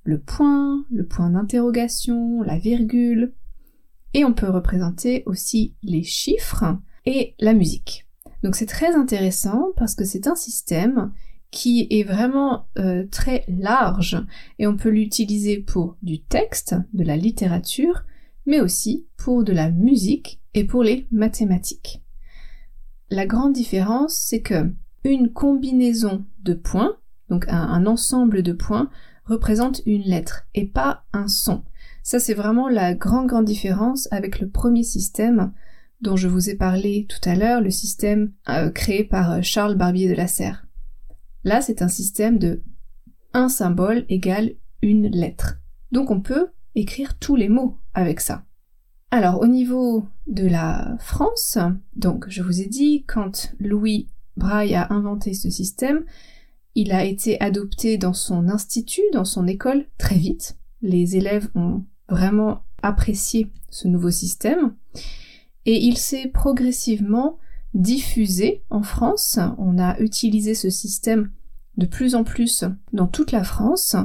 le 0.03 0.19
point, 0.19 0.85
le 0.91 1.07
point 1.07 1.31
d'interrogation, 1.31 2.43
la 2.43 2.59
virgule, 2.59 3.35
et 4.15 4.25
on 4.25 4.33
peut 4.33 4.49
représenter 4.49 5.25
aussi 5.27 5.75
les 5.83 6.03
chiffres 6.03 6.79
et 7.05 7.35
la 7.39 7.53
musique. 7.53 8.07
Donc 8.43 8.57
c'est 8.57 8.67
très 8.67 8.95
intéressant 8.95 9.73
parce 9.77 9.95
que 9.95 10.05
c'est 10.05 10.27
un 10.27 10.37
système 10.37 11.13
qui 11.51 11.87
est 11.91 12.03
vraiment 12.03 12.67
euh, 12.79 13.05
très 13.11 13.45
large 13.49 14.17
et 14.59 14.67
on 14.67 14.77
peut 14.77 14.89
l'utiliser 14.89 15.59
pour 15.59 15.97
du 16.03 16.23
texte, 16.23 16.75
de 16.93 17.05
la 17.05 17.17
littérature, 17.17 18.05
mais 18.47 18.61
aussi 18.61 19.07
pour 19.17 19.45
de 19.45 19.53
la 19.53 19.71
musique 19.71 20.41
et 20.55 20.65
pour 20.65 20.83
les 20.83 21.07
mathématiques. 21.11 22.03
La 23.11 23.27
grande 23.27 23.53
différence, 23.53 24.15
c'est 24.15 24.41
que 24.41 24.71
une 25.05 25.31
combinaison 25.33 26.25
de 26.43 26.55
points, 26.55 26.97
donc 27.29 27.47
un, 27.49 27.87
ensemble 27.87 28.43
de 28.43 28.53
points, 28.53 28.91
représente 29.25 29.83
une 29.87 30.03
lettre 30.03 30.47
et 30.55 30.67
pas 30.67 31.05
un 31.13 31.29
son. 31.29 31.63
Ça, 32.03 32.19
c'est 32.19 32.35
vraiment 32.35 32.69
la 32.69 32.95
grande, 32.95 33.27
grande 33.27 33.45
différence 33.45 34.09
avec 34.11 34.41
le 34.41 34.49
premier 34.49 34.83
système 34.83 35.53
dont 36.01 36.17
je 36.17 36.29
vous 36.29 36.51
ai 36.51 36.55
parlé 36.55 37.07
tout 37.09 37.29
à 37.29 37.35
l'heure, 37.35 37.61
le 37.61 37.71
système 37.71 38.33
euh, 38.49 38.71
créé 38.71 39.05
par 39.05 39.33
euh, 39.33 39.39
Charles 39.43 39.77
Barbier 39.77 40.09
de 40.09 40.15
la 40.15 40.27
Serre. 40.27 40.67
Là, 41.45 41.61
c'est 41.61 41.83
un 41.83 41.89
système 41.89 42.39
de 42.39 42.63
un 43.33 43.49
symbole 43.49 44.05
égale 44.09 44.55
une 44.83 45.09
lettre. 45.09 45.59
Donc 45.93 46.11
on 46.11 46.21
peut 46.21 46.49
écrire 46.75 47.19
tous 47.19 47.37
les 47.37 47.49
mots 47.49 47.79
avec 47.95 48.21
ça. 48.21 48.45
Alors 49.11 49.41
au 49.41 49.47
niveau 49.47 50.07
de 50.27 50.47
la 50.47 50.97
France, 50.99 51.59
donc 51.97 52.27
je 52.29 52.43
vous 52.43 52.61
ai 52.61 52.67
dit, 52.67 53.05
quand 53.07 53.55
Louis 53.61 54.09
Braille 54.37 54.75
a 54.75 54.93
inventé 54.93 55.33
ce 55.35 55.51
système, 55.51 56.05
il 56.75 56.93
a 56.93 57.05
été 57.05 57.41
adopté 57.41 57.99
dans 57.99 58.13
son 58.13 58.49
institut, 58.49 59.03
dans 59.13 59.25
son 59.25 59.47
école, 59.47 59.87
très 59.99 60.17
vite. 60.17 60.59
Les 60.83 61.17
élèves 61.17 61.49
ont 61.55 61.85
vraiment 62.09 62.65
apprécié 62.83 63.53
ce 63.71 63.87
nouveau 63.89 64.11
système. 64.11 64.75
Et 65.67 65.83
il 65.85 65.97
s'est 65.97 66.29
progressivement 66.29 67.39
diffusé 67.73 68.63
en 68.71 68.83
France. 68.83 69.39
On 69.59 69.79
a 69.79 69.99
utilisé 70.01 70.55
ce 70.55 70.69
système 70.71 71.31
de 71.77 71.87
plus 71.87 72.15
en 72.15 72.23
plus 72.25 72.65
dans 72.93 73.07
toute 73.07 73.33
la 73.33 73.45
France. 73.45 73.97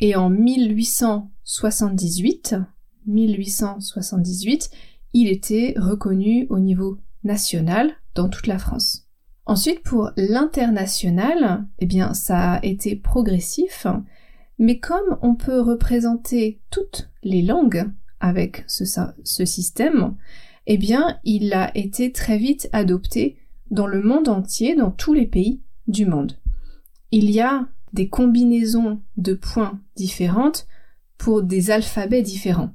Et 0.00 0.16
en 0.16 0.28
1878, 0.28 2.56
1878, 3.06 4.70
il 5.12 5.28
était 5.28 5.74
reconnu 5.76 6.46
au 6.50 6.58
niveau 6.58 6.98
national 7.24 7.92
dans 8.14 8.28
toute 8.28 8.46
la 8.46 8.58
France. 8.58 9.06
Ensuite, 9.46 9.82
pour 9.82 10.10
l'international, 10.16 11.66
eh 11.78 11.86
bien, 11.86 12.14
ça 12.14 12.54
a 12.54 12.64
été 12.64 12.96
progressif, 12.96 13.86
mais 14.58 14.78
comme 14.78 15.18
on 15.22 15.34
peut 15.34 15.60
représenter 15.60 16.60
toutes 16.70 17.10
les 17.22 17.42
langues 17.42 17.90
avec 18.20 18.64
ce, 18.68 18.84
ce 19.24 19.44
système, 19.44 20.16
eh 20.66 20.78
bien, 20.78 21.18
il 21.24 21.52
a 21.54 21.76
été 21.76 22.12
très 22.12 22.38
vite 22.38 22.68
adopté 22.72 23.36
dans 23.70 23.86
le 23.86 24.00
monde 24.02 24.28
entier, 24.28 24.76
dans 24.76 24.92
tous 24.92 25.12
les 25.12 25.26
pays 25.26 25.60
du 25.88 26.06
monde. 26.06 26.38
Il 27.10 27.30
y 27.30 27.40
a 27.40 27.66
des 27.92 28.08
combinaisons 28.08 29.00
de 29.16 29.34
points 29.34 29.80
différentes 29.96 30.66
pour 31.18 31.42
des 31.42 31.70
alphabets 31.70 32.22
différents. 32.22 32.74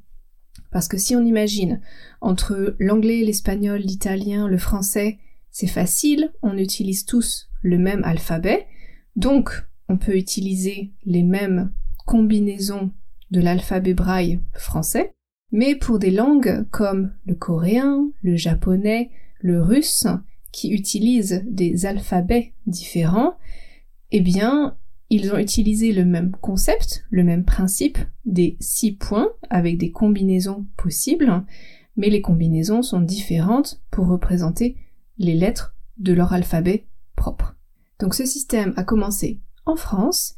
Parce 0.72 0.88
que 0.88 0.98
si 0.98 1.16
on 1.16 1.26
imagine 1.26 1.82
entre 2.22 2.76
l'anglais, 2.80 3.24
l'espagnol, 3.24 3.80
l'italien, 3.80 4.48
le 4.48 4.58
français, 4.58 5.20
c'est 5.50 5.68
facile, 5.68 6.32
on 6.42 6.58
utilise 6.58 7.06
tous 7.06 7.50
le 7.62 7.78
même 7.78 8.04
alphabet, 8.04 8.68
donc 9.16 9.66
on 9.90 9.98
peut 9.98 10.16
utiliser 10.16 10.92
les 11.06 11.24
mêmes 11.24 11.72
combinaisons 12.06 12.92
de 13.32 13.42
l'alphabet 13.42 13.94
braille 13.94 14.40
français, 14.54 15.14
mais 15.52 15.76
pour 15.76 16.00
des 16.00 16.12
langues 16.12 16.66
comme 16.70 17.14
le 17.26 17.36
coréen, 17.36 18.10
le 18.22 18.36
japonais, 18.36 19.10
le 19.40 19.62
russe, 19.62 20.08
qui 20.52 20.72
utilisent 20.72 21.44
des 21.48 21.86
alphabets 21.86 22.54
différents, 22.66 23.38
eh 24.12 24.22
bien, 24.22 24.78
ils 25.10 25.32
ont 25.32 25.38
utilisé 25.38 25.94
le 25.94 26.06
même 26.06 26.32
concept, 26.42 27.06
le 27.10 27.24
même 27.24 27.46
principe 27.46 27.98
des 28.26 28.58
six 28.60 28.92
points 28.94 29.30
avec 29.50 29.78
des 29.78 29.92
combinaisons 29.92 30.66
possibles, 30.76 31.44
mais 31.96 32.10
les 32.10 32.22
combinaisons 32.22 32.82
sont 32.82 33.00
différentes 33.00 33.82
pour 33.90 34.08
représenter 34.08 34.76
les 35.18 35.34
lettres 35.34 35.76
de 35.98 36.14
leur 36.14 36.34
alphabet 36.34 36.86
propre. 37.16 37.56
Donc 38.00 38.14
ce 38.14 38.26
système 38.26 38.74
a 38.76 38.84
commencé 38.84 39.40
en 39.66 39.76
France 39.76 40.36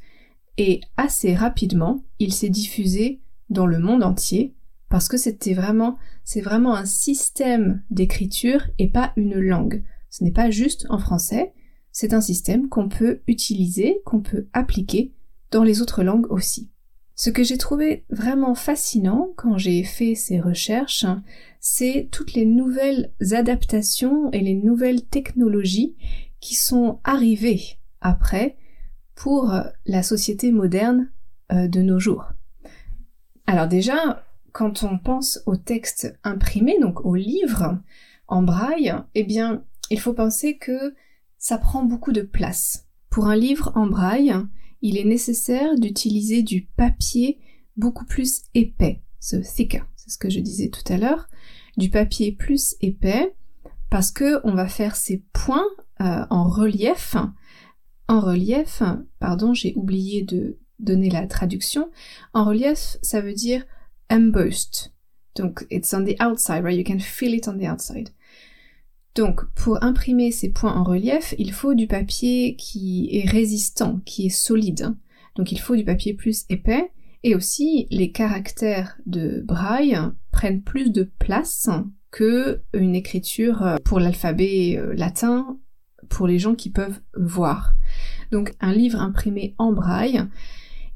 et 0.57 0.81
assez 0.97 1.35
rapidement 1.35 2.03
il 2.19 2.33
s'est 2.33 2.49
diffusé 2.49 3.21
dans 3.49 3.65
le 3.65 3.79
monde 3.79 4.03
entier 4.03 4.55
parce 4.89 5.07
que 5.07 5.17
c'était 5.17 5.53
vraiment, 5.53 5.97
c'est 6.23 6.41
vraiment 6.41 6.75
un 6.75 6.85
système 6.85 7.83
d'écriture 7.91 8.63
et 8.77 8.89
pas 8.89 9.13
une 9.17 9.39
langue. 9.39 9.83
Ce 10.09 10.23
n'est 10.23 10.31
pas 10.31 10.49
juste 10.49 10.87
en 10.89 10.97
français, 10.97 11.53
c'est 11.91 12.13
un 12.13 12.21
système 12.21 12.69
qu'on 12.69 12.89
peut 12.89 13.21
utiliser, 13.27 14.01
qu'on 14.05 14.21
peut 14.21 14.47
appliquer 14.53 15.13
dans 15.51 15.63
les 15.63 15.81
autres 15.81 16.03
langues 16.03 16.31
aussi. 16.31 16.69
Ce 17.15 17.29
que 17.29 17.43
j'ai 17.43 17.57
trouvé 17.57 18.05
vraiment 18.09 18.55
fascinant 18.55 19.33
quand 19.35 19.57
j'ai 19.57 19.83
fait 19.83 20.15
ces 20.15 20.39
recherches, 20.39 21.05
c'est 21.59 22.07
toutes 22.11 22.33
les 22.33 22.45
nouvelles 22.45 23.11
adaptations 23.31 24.31
et 24.31 24.39
les 24.39 24.55
nouvelles 24.55 25.05
technologies 25.05 25.95
qui 26.39 26.55
sont 26.55 26.99
arrivées 27.03 27.77
après 27.99 28.55
pour 29.15 29.53
la 29.85 30.01
société 30.01 30.53
moderne 30.53 31.11
euh, 31.51 31.67
de 31.67 31.81
nos 31.81 31.99
jours. 31.99 32.31
Alors 33.47 33.67
déjà, 33.67 34.23
quand 34.53 34.83
on 34.83 34.97
pense 34.97 35.41
au 35.45 35.57
texte 35.57 36.17
imprimé, 36.23 36.79
donc 36.79 37.05
au 37.05 37.15
livre 37.15 37.79
en 38.27 38.43
braille, 38.43 38.93
eh 39.15 39.23
bien, 39.23 39.65
il 39.89 39.99
faut 39.99 40.13
penser 40.13 40.57
que 40.57 40.95
ça 41.39 41.57
prend 41.57 41.83
beaucoup 41.83 42.11
de 42.11 42.21
place. 42.21 42.85
Pour 43.09 43.27
un 43.27 43.35
livre 43.35 43.71
en 43.75 43.87
braille, 43.87 44.35
il 44.81 44.97
est 44.97 45.05
nécessaire 45.05 45.79
d'utiliser 45.79 46.43
du 46.43 46.65
papier 46.77 47.39
beaucoup 47.75 48.05
plus 48.05 48.43
épais, 48.53 49.01
ce 49.19 49.37
thicker, 49.37 49.85
c'est 49.95 50.11
ce 50.11 50.17
que 50.17 50.29
je 50.29 50.39
disais 50.39 50.69
tout 50.69 50.93
à 50.93 50.97
l'heure, 50.97 51.27
du 51.77 51.89
papier 51.89 52.33
plus 52.33 52.75
épais 52.81 53.33
parce 53.89 54.11
que 54.11 54.39
on 54.43 54.53
va 54.53 54.67
faire 54.67 54.95
ces 54.95 55.23
points 55.33 55.65
euh, 56.01 56.25
en 56.29 56.47
relief. 56.47 57.15
En 58.07 58.19
relief, 58.19 58.83
pardon, 59.19 59.53
j'ai 59.53 59.73
oublié 59.75 60.23
de 60.23 60.57
donner 60.79 61.09
la 61.09 61.27
traduction. 61.27 61.89
En 62.33 62.43
relief, 62.43 62.97
ça 63.01 63.21
veut 63.21 63.33
dire 63.33 63.65
embossed. 64.11 64.93
Donc, 65.35 65.65
it's 65.69 65.93
on 65.93 66.03
the 66.03 66.19
outside, 66.21 66.63
right? 66.63 66.77
You 66.77 66.83
can 66.83 66.99
feel 66.99 67.33
it 67.33 67.47
on 67.47 67.57
the 67.57 67.69
outside. 67.69 68.09
Donc, 69.19 69.43
pour 69.53 69.83
imprimer 69.83 70.31
ces 70.31 70.47
points 70.47 70.73
en 70.73 70.85
relief, 70.85 71.35
il 71.37 71.51
faut 71.51 71.73
du 71.73 71.87
papier 71.87 72.55
qui 72.55 73.09
est 73.11 73.29
résistant, 73.29 73.99
qui 74.05 74.27
est 74.27 74.29
solide. 74.29 74.95
Donc, 75.35 75.51
il 75.51 75.59
faut 75.59 75.75
du 75.75 75.83
papier 75.83 76.13
plus 76.13 76.45
épais. 76.47 76.89
Et 77.23 77.35
aussi, 77.35 77.85
les 77.91 78.13
caractères 78.13 78.97
de 79.05 79.43
braille 79.45 79.99
prennent 80.31 80.61
plus 80.61 80.89
de 80.93 81.03
place 81.19 81.69
que 82.11 82.61
une 82.73 82.95
écriture 82.95 83.61
euh, 83.61 83.75
pour 83.83 83.99
l'alphabet 83.99 84.77
euh, 84.77 84.93
latin 84.93 85.59
pour 86.07 86.25
les 86.25 86.39
gens 86.39 86.55
qui 86.55 86.69
peuvent 86.69 87.01
voir. 87.13 87.73
Donc, 88.31 88.55
un 88.61 88.71
livre 88.71 89.01
imprimé 89.01 89.53
en 89.57 89.73
braille, 89.73 90.23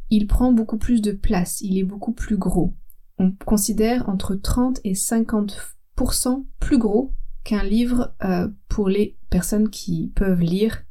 il 0.09 0.27
prend 0.27 0.53
beaucoup 0.53 0.77
plus 0.77 1.01
de 1.01 1.11
place, 1.11 1.59
il 1.59 1.77
est 1.77 1.83
beaucoup 1.83 2.13
plus 2.13 2.37
gros. 2.37 2.73
On 3.17 3.31
considère 3.31 4.07
entre 4.07 4.35
30 4.35 4.79
et 4.85 4.93
50% 4.93 6.45
plus 6.61 6.77
gros 6.77 7.11
qu'un 7.43 7.63
livre 7.63 8.13
euh, 8.23 8.47
pour 8.69 8.89
les 8.89 9.17
personnes 9.29 9.69
qui 9.69 10.11
peuvent 10.15 10.41
lire, 10.41 10.83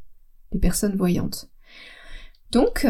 les 0.52 0.58
personnes 0.58 0.96
voyantes. 0.96 1.50
Donc, 2.50 2.86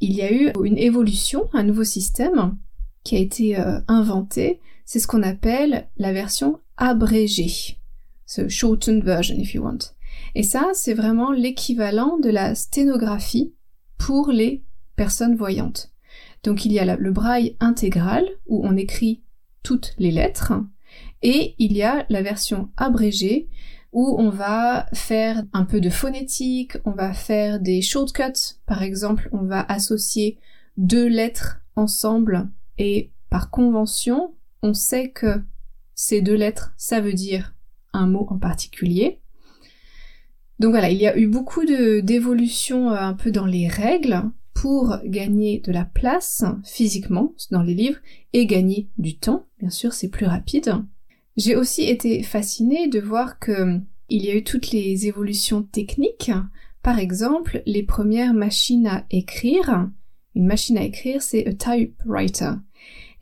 il 0.00 0.12
y 0.12 0.22
a 0.22 0.32
eu 0.32 0.50
une 0.64 0.78
évolution, 0.78 1.48
un 1.52 1.62
nouveau 1.62 1.84
système 1.84 2.56
qui 3.04 3.16
a 3.16 3.18
été 3.18 3.58
euh, 3.58 3.80
inventé. 3.88 4.60
C'est 4.84 4.98
ce 4.98 5.06
qu'on 5.06 5.22
appelle 5.22 5.88
la 5.96 6.12
version 6.12 6.60
abrégée. 6.76 7.78
ce 8.26 8.48
shortened 8.48 9.04
version, 9.04 9.36
if 9.36 9.54
you 9.54 9.62
want. 9.62 9.94
Et 10.34 10.42
ça, 10.42 10.70
c'est 10.74 10.94
vraiment 10.94 11.32
l'équivalent 11.32 12.18
de 12.18 12.30
la 12.30 12.54
sténographie 12.54 13.54
pour 13.98 14.30
les 14.30 14.64
personnes 14.96 15.36
voyantes. 15.36 15.92
Donc 16.42 16.64
il 16.64 16.72
y 16.72 16.78
a 16.78 16.96
le 16.96 17.12
braille 17.12 17.56
intégral 17.60 18.26
où 18.46 18.66
on 18.66 18.76
écrit 18.76 19.22
toutes 19.62 19.94
les 19.98 20.10
lettres 20.10 20.54
et 21.22 21.54
il 21.58 21.72
y 21.72 21.82
a 21.82 22.06
la 22.08 22.22
version 22.22 22.70
abrégée 22.76 23.48
où 23.92 24.16
on 24.18 24.30
va 24.30 24.86
faire 24.94 25.44
un 25.52 25.64
peu 25.64 25.80
de 25.80 25.90
phonétique, 25.90 26.78
on 26.84 26.92
va 26.92 27.12
faire 27.12 27.60
des 27.60 27.82
shortcuts. 27.82 28.56
Par 28.66 28.82
exemple, 28.82 29.28
on 29.32 29.44
va 29.44 29.60
associer 29.60 30.38
deux 30.76 31.06
lettres 31.06 31.60
ensemble 31.76 32.48
et 32.78 33.10
par 33.28 33.50
convention, 33.50 34.34
on 34.62 34.74
sait 34.74 35.10
que 35.10 35.42
ces 35.94 36.22
deux 36.22 36.34
lettres, 36.34 36.72
ça 36.76 37.00
veut 37.00 37.12
dire 37.12 37.54
un 37.92 38.06
mot 38.06 38.26
en 38.30 38.38
particulier. 38.38 39.20
Donc 40.58 40.70
voilà, 40.70 40.90
il 40.90 40.98
y 40.98 41.06
a 41.06 41.16
eu 41.18 41.26
beaucoup 41.26 41.64
d'évolutions 41.64 42.90
euh, 42.90 42.96
un 42.96 43.14
peu 43.14 43.30
dans 43.30 43.46
les 43.46 43.68
règles 43.68 44.22
pour 44.54 44.96
gagner 45.04 45.60
de 45.60 45.72
la 45.72 45.84
place 45.84 46.44
physiquement 46.64 47.34
dans 47.50 47.62
les 47.62 47.74
livres 47.74 47.98
et 48.32 48.46
gagner 48.46 48.88
du 48.96 49.18
temps, 49.18 49.46
bien 49.58 49.70
sûr 49.70 49.92
c'est 49.92 50.08
plus 50.08 50.26
rapide. 50.26 50.74
J'ai 51.36 51.56
aussi 51.56 51.84
été 51.84 52.22
fascinée 52.22 52.88
de 52.88 53.00
voir 53.00 53.38
que 53.38 53.80
il 54.08 54.24
y 54.24 54.30
a 54.30 54.34
eu 54.34 54.44
toutes 54.44 54.72
les 54.72 55.06
évolutions 55.06 55.62
techniques. 55.62 56.30
Par 56.82 56.98
exemple, 56.98 57.62
les 57.64 57.82
premières 57.82 58.34
machines 58.34 58.86
à 58.86 59.06
écrire. 59.10 59.88
Une 60.34 60.46
machine 60.46 60.76
à 60.76 60.84
écrire, 60.84 61.22
c'est 61.22 61.46
a 61.46 61.52
typewriter. 61.52 62.52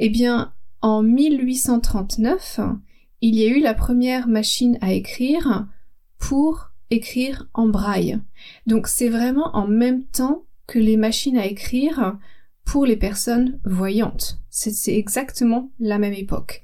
Eh 0.01 0.09
bien, 0.09 0.53
en 0.81 1.03
1839, 1.03 2.61
il 3.20 3.37
y 3.37 3.44
a 3.44 3.49
eu 3.49 3.61
la 3.61 3.75
première 3.75 4.27
machine 4.27 4.79
à 4.81 4.92
écrire 4.92 5.68
pour 6.18 6.70
écrire 6.90 7.49
en 7.55 7.68
braille. 7.68 8.18
Donc 8.66 8.88
c'est 8.88 9.09
vraiment 9.09 9.55
en 9.55 9.68
même 9.68 10.05
temps 10.05 10.44
que 10.66 10.79
les 10.79 10.96
machines 10.96 11.37
à 11.37 11.46
écrire 11.46 12.18
pour 12.64 12.87
les 12.87 12.96
personnes 12.96 13.61
voyantes. 13.64 14.40
C'est 14.49 14.96
exactement 14.96 15.70
la 15.79 15.99
même 15.99 16.14
époque. 16.14 16.62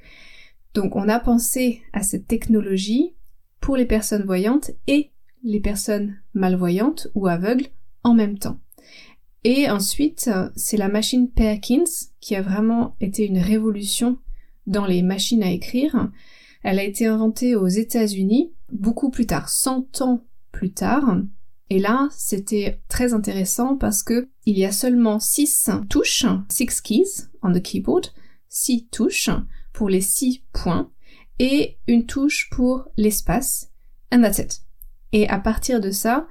Donc 0.77 0.95
on 0.95 1.09
a 1.09 1.19
pensé 1.19 1.81
à 1.95 2.03
cette 2.03 2.29
technologie 2.29 3.15
pour 3.61 3.79
les 3.79 3.87
personnes 3.87 4.27
voyantes 4.27 4.73
et 4.87 5.11
les 5.43 5.61
personnes 5.61 6.19
malvoyantes 6.35 7.09
ou 7.15 7.29
aveugles 7.29 7.69
en 8.05 8.13
même 8.13 8.39
temps. 8.39 8.61
Et 9.43 9.71
ensuite, 9.71 10.29
c'est 10.55 10.77
la 10.77 10.89
machine 10.89 11.31
Perkins 11.31 11.85
qui 12.21 12.37
a 12.37 12.43
vraiment 12.43 12.95
été 13.01 13.25
une 13.25 13.39
révolution 13.39 14.19
dans 14.67 14.85
les 14.85 15.01
machines 15.01 15.43
à 15.43 15.51
écrire. 15.51 16.11
Elle 16.63 16.79
a 16.79 16.85
été 16.85 17.07
inventée 17.07 17.57
aux 17.57 17.69
États-Unis 17.69 18.53
beaucoup 18.71 19.09
plus 19.09 19.25
tard, 19.25 19.49
100 19.49 20.03
ans 20.03 20.25
plus 20.53 20.73
tard. 20.73 21.23
Et 21.71 21.79
là, 21.79 22.11
c'était 22.11 22.83
très 22.89 23.15
intéressant 23.15 23.79
parce 23.79 24.03
que 24.03 24.29
il 24.45 24.59
y 24.59 24.67
a 24.67 24.73
seulement 24.73 25.21
6 25.21 25.71
touches, 25.89 26.27
6 26.51 26.81
keys 26.83 27.29
on 27.43 27.55
the 27.55 27.63
keyboard, 27.63 28.09
6 28.51 28.89
touches 28.91 29.31
pour 29.77 29.91
les 29.91 30.01
6 30.01 30.43
points 30.53 30.91
et 31.39 31.77
une 31.87 32.07
touche 32.07 32.49
pour 32.51 32.89
l'espace. 32.97 33.71
And 34.11 34.23
that's 34.23 34.39
it. 34.39 34.63
Et 35.13 35.29
à 35.29 35.39
partir 35.39 35.81
de 35.81 35.91
ça, 35.91 36.27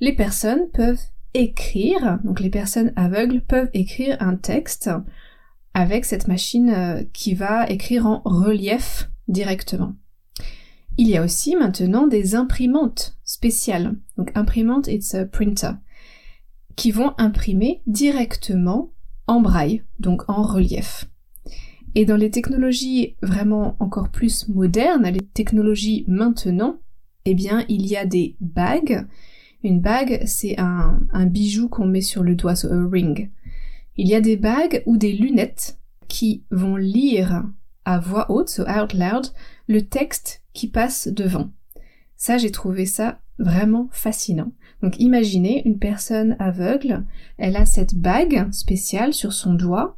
les 0.00 0.12
personnes 0.12 0.68
peuvent 0.72 1.00
écrire, 1.32 2.18
donc 2.24 2.40
les 2.40 2.50
personnes 2.50 2.92
aveugles 2.96 3.40
peuvent 3.40 3.70
écrire 3.72 4.16
un 4.20 4.34
texte 4.34 4.90
avec 5.74 6.04
cette 6.04 6.26
machine 6.26 6.70
euh, 6.70 7.04
qui 7.12 7.34
va 7.34 7.68
écrire 7.68 8.06
en 8.06 8.20
relief 8.24 9.08
directement. 9.28 9.94
Il 10.96 11.08
y 11.08 11.16
a 11.16 11.22
aussi 11.22 11.54
maintenant 11.54 12.08
des 12.08 12.34
imprimantes 12.34 13.16
spéciales, 13.22 13.94
donc 14.16 14.32
imprimante 14.34 14.88
it's 14.88 15.14
a 15.14 15.24
printer, 15.24 15.74
qui 16.74 16.90
vont 16.90 17.14
imprimer 17.18 17.82
directement 17.86 18.90
en 19.28 19.40
braille, 19.40 19.84
donc 20.00 20.28
en 20.28 20.42
relief. 20.42 21.08
Et 21.94 22.04
dans 22.04 22.16
les 22.16 22.30
technologies 22.30 23.16
vraiment 23.22 23.76
encore 23.80 24.10
plus 24.10 24.48
modernes, 24.48 25.08
les 25.08 25.20
technologies 25.20 26.04
maintenant, 26.08 26.78
eh 27.24 27.34
bien, 27.34 27.64
il 27.68 27.86
y 27.86 27.96
a 27.96 28.06
des 28.06 28.36
bagues. 28.40 29.06
Une 29.64 29.80
bague, 29.80 30.22
c'est 30.24 30.58
un, 30.58 31.00
bijou 31.26 31.68
qu'on 31.68 31.86
met 31.86 32.00
sur 32.00 32.22
le 32.22 32.34
doigt, 32.34 32.54
so 32.54 32.68
a 32.72 32.88
ring. 32.90 33.30
Il 33.96 34.08
y 34.08 34.14
a 34.14 34.20
des 34.20 34.36
bagues 34.36 34.82
ou 34.86 34.96
des 34.96 35.12
lunettes 35.12 35.78
qui 36.06 36.44
vont 36.50 36.76
lire 36.76 37.44
à 37.84 37.98
voix 37.98 38.30
haute, 38.30 38.48
so 38.48 38.62
out 38.62 38.94
loud, 38.94 39.26
le 39.66 39.82
texte 39.82 40.42
qui 40.52 40.68
passe 40.68 41.08
devant. 41.08 41.50
Ça, 42.16 42.38
j'ai 42.38 42.50
trouvé 42.50 42.86
ça 42.86 43.20
vraiment 43.38 43.88
fascinant. 43.92 44.52
Donc 44.82 44.98
imaginez 45.00 45.62
une 45.66 45.78
personne 45.78 46.36
aveugle, 46.38 47.04
elle 47.36 47.56
a 47.56 47.66
cette 47.66 47.94
bague 47.94 48.50
spéciale 48.52 49.12
sur 49.12 49.32
son 49.32 49.54
doigt, 49.54 49.96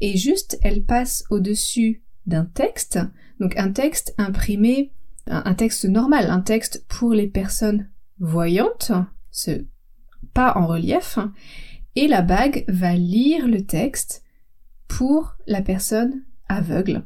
et 0.00 0.16
juste 0.16 0.58
elle 0.62 0.82
passe 0.82 1.24
au-dessus 1.30 2.02
d'un 2.26 2.44
texte, 2.44 2.98
donc 3.38 3.56
un 3.56 3.72
texte 3.72 4.14
imprimé, 4.18 4.92
un 5.26 5.54
texte 5.54 5.84
normal, 5.84 6.30
un 6.30 6.40
texte 6.40 6.84
pour 6.88 7.12
les 7.12 7.28
personnes 7.28 7.88
voyantes, 8.18 8.92
ce, 9.30 9.64
pas 10.34 10.52
en 10.56 10.66
relief, 10.66 11.18
et 11.96 12.08
la 12.08 12.22
bague 12.22 12.64
va 12.68 12.94
lire 12.94 13.46
le 13.46 13.64
texte 13.64 14.22
pour 14.88 15.36
la 15.46 15.62
personne 15.62 16.22
aveugle. 16.48 17.04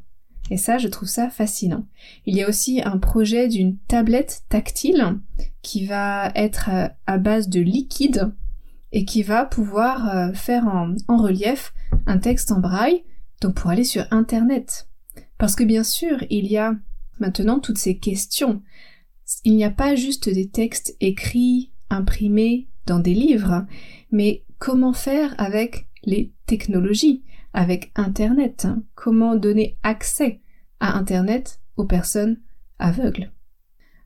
Et 0.51 0.57
ça, 0.57 0.79
je 0.79 0.89
trouve 0.89 1.09
ça 1.09 1.31
fascinant. 1.31 1.87
Il 2.27 2.37
y 2.37 2.43
a 2.43 2.49
aussi 2.49 2.83
un 2.83 2.99
projet 2.99 3.49
d'une 3.49 3.79
tablette 3.79 4.43
tactile 4.49 5.19
qui 5.63 5.87
va 5.87 6.31
être 6.35 6.69
euh, 6.71 6.89
à 7.07 7.17
base 7.17 7.49
de 7.49 7.61
liquide 7.61 8.33
et 8.95 9.05
qui 9.05 9.25
va 9.25 9.45
pouvoir 9.45 10.17
euh, 10.17 10.33
faire 10.33 10.69
en, 10.69 11.17
relief 11.17 11.75
un 12.07 12.19
texte 12.19 12.53
en 12.53 12.61
braille, 12.61 13.03
donc 13.41 13.57
pour 13.57 13.69
aller 13.69 13.83
sur 13.83 14.07
Internet. 14.13 14.89
Parce 15.37 15.57
que 15.57 15.65
bien 15.65 15.83
sûr, 15.83 16.25
il 16.31 16.47
y 16.47 16.57
a 16.57 16.77
maintenant 17.19 17.59
toutes 17.59 17.79
ces 17.79 17.99
questions. 17.99 18.63
Il 19.43 19.57
n'y 19.57 19.65
a 19.65 19.71
pas 19.71 19.97
juste 19.97 20.29
des 20.29 20.49
textes 20.49 20.97
écrits, 21.01 21.73
imprimés 21.91 22.69
dans 22.87 23.01
des 23.01 23.15
livres, 23.15 23.67
mais 24.13 24.45
comment 24.61 24.93
faire 24.93 25.35
avec 25.39 25.89
les 26.05 26.33
technologies 26.47 27.25
avec 27.53 27.91
Internet. 27.97 28.69
Comment 28.95 29.35
donner 29.35 29.77
accès 29.83 30.41
à 30.79 30.97
Internet 30.97 31.61
aux 31.77 31.85
personnes 31.85 32.39
aveugles. 32.79 33.33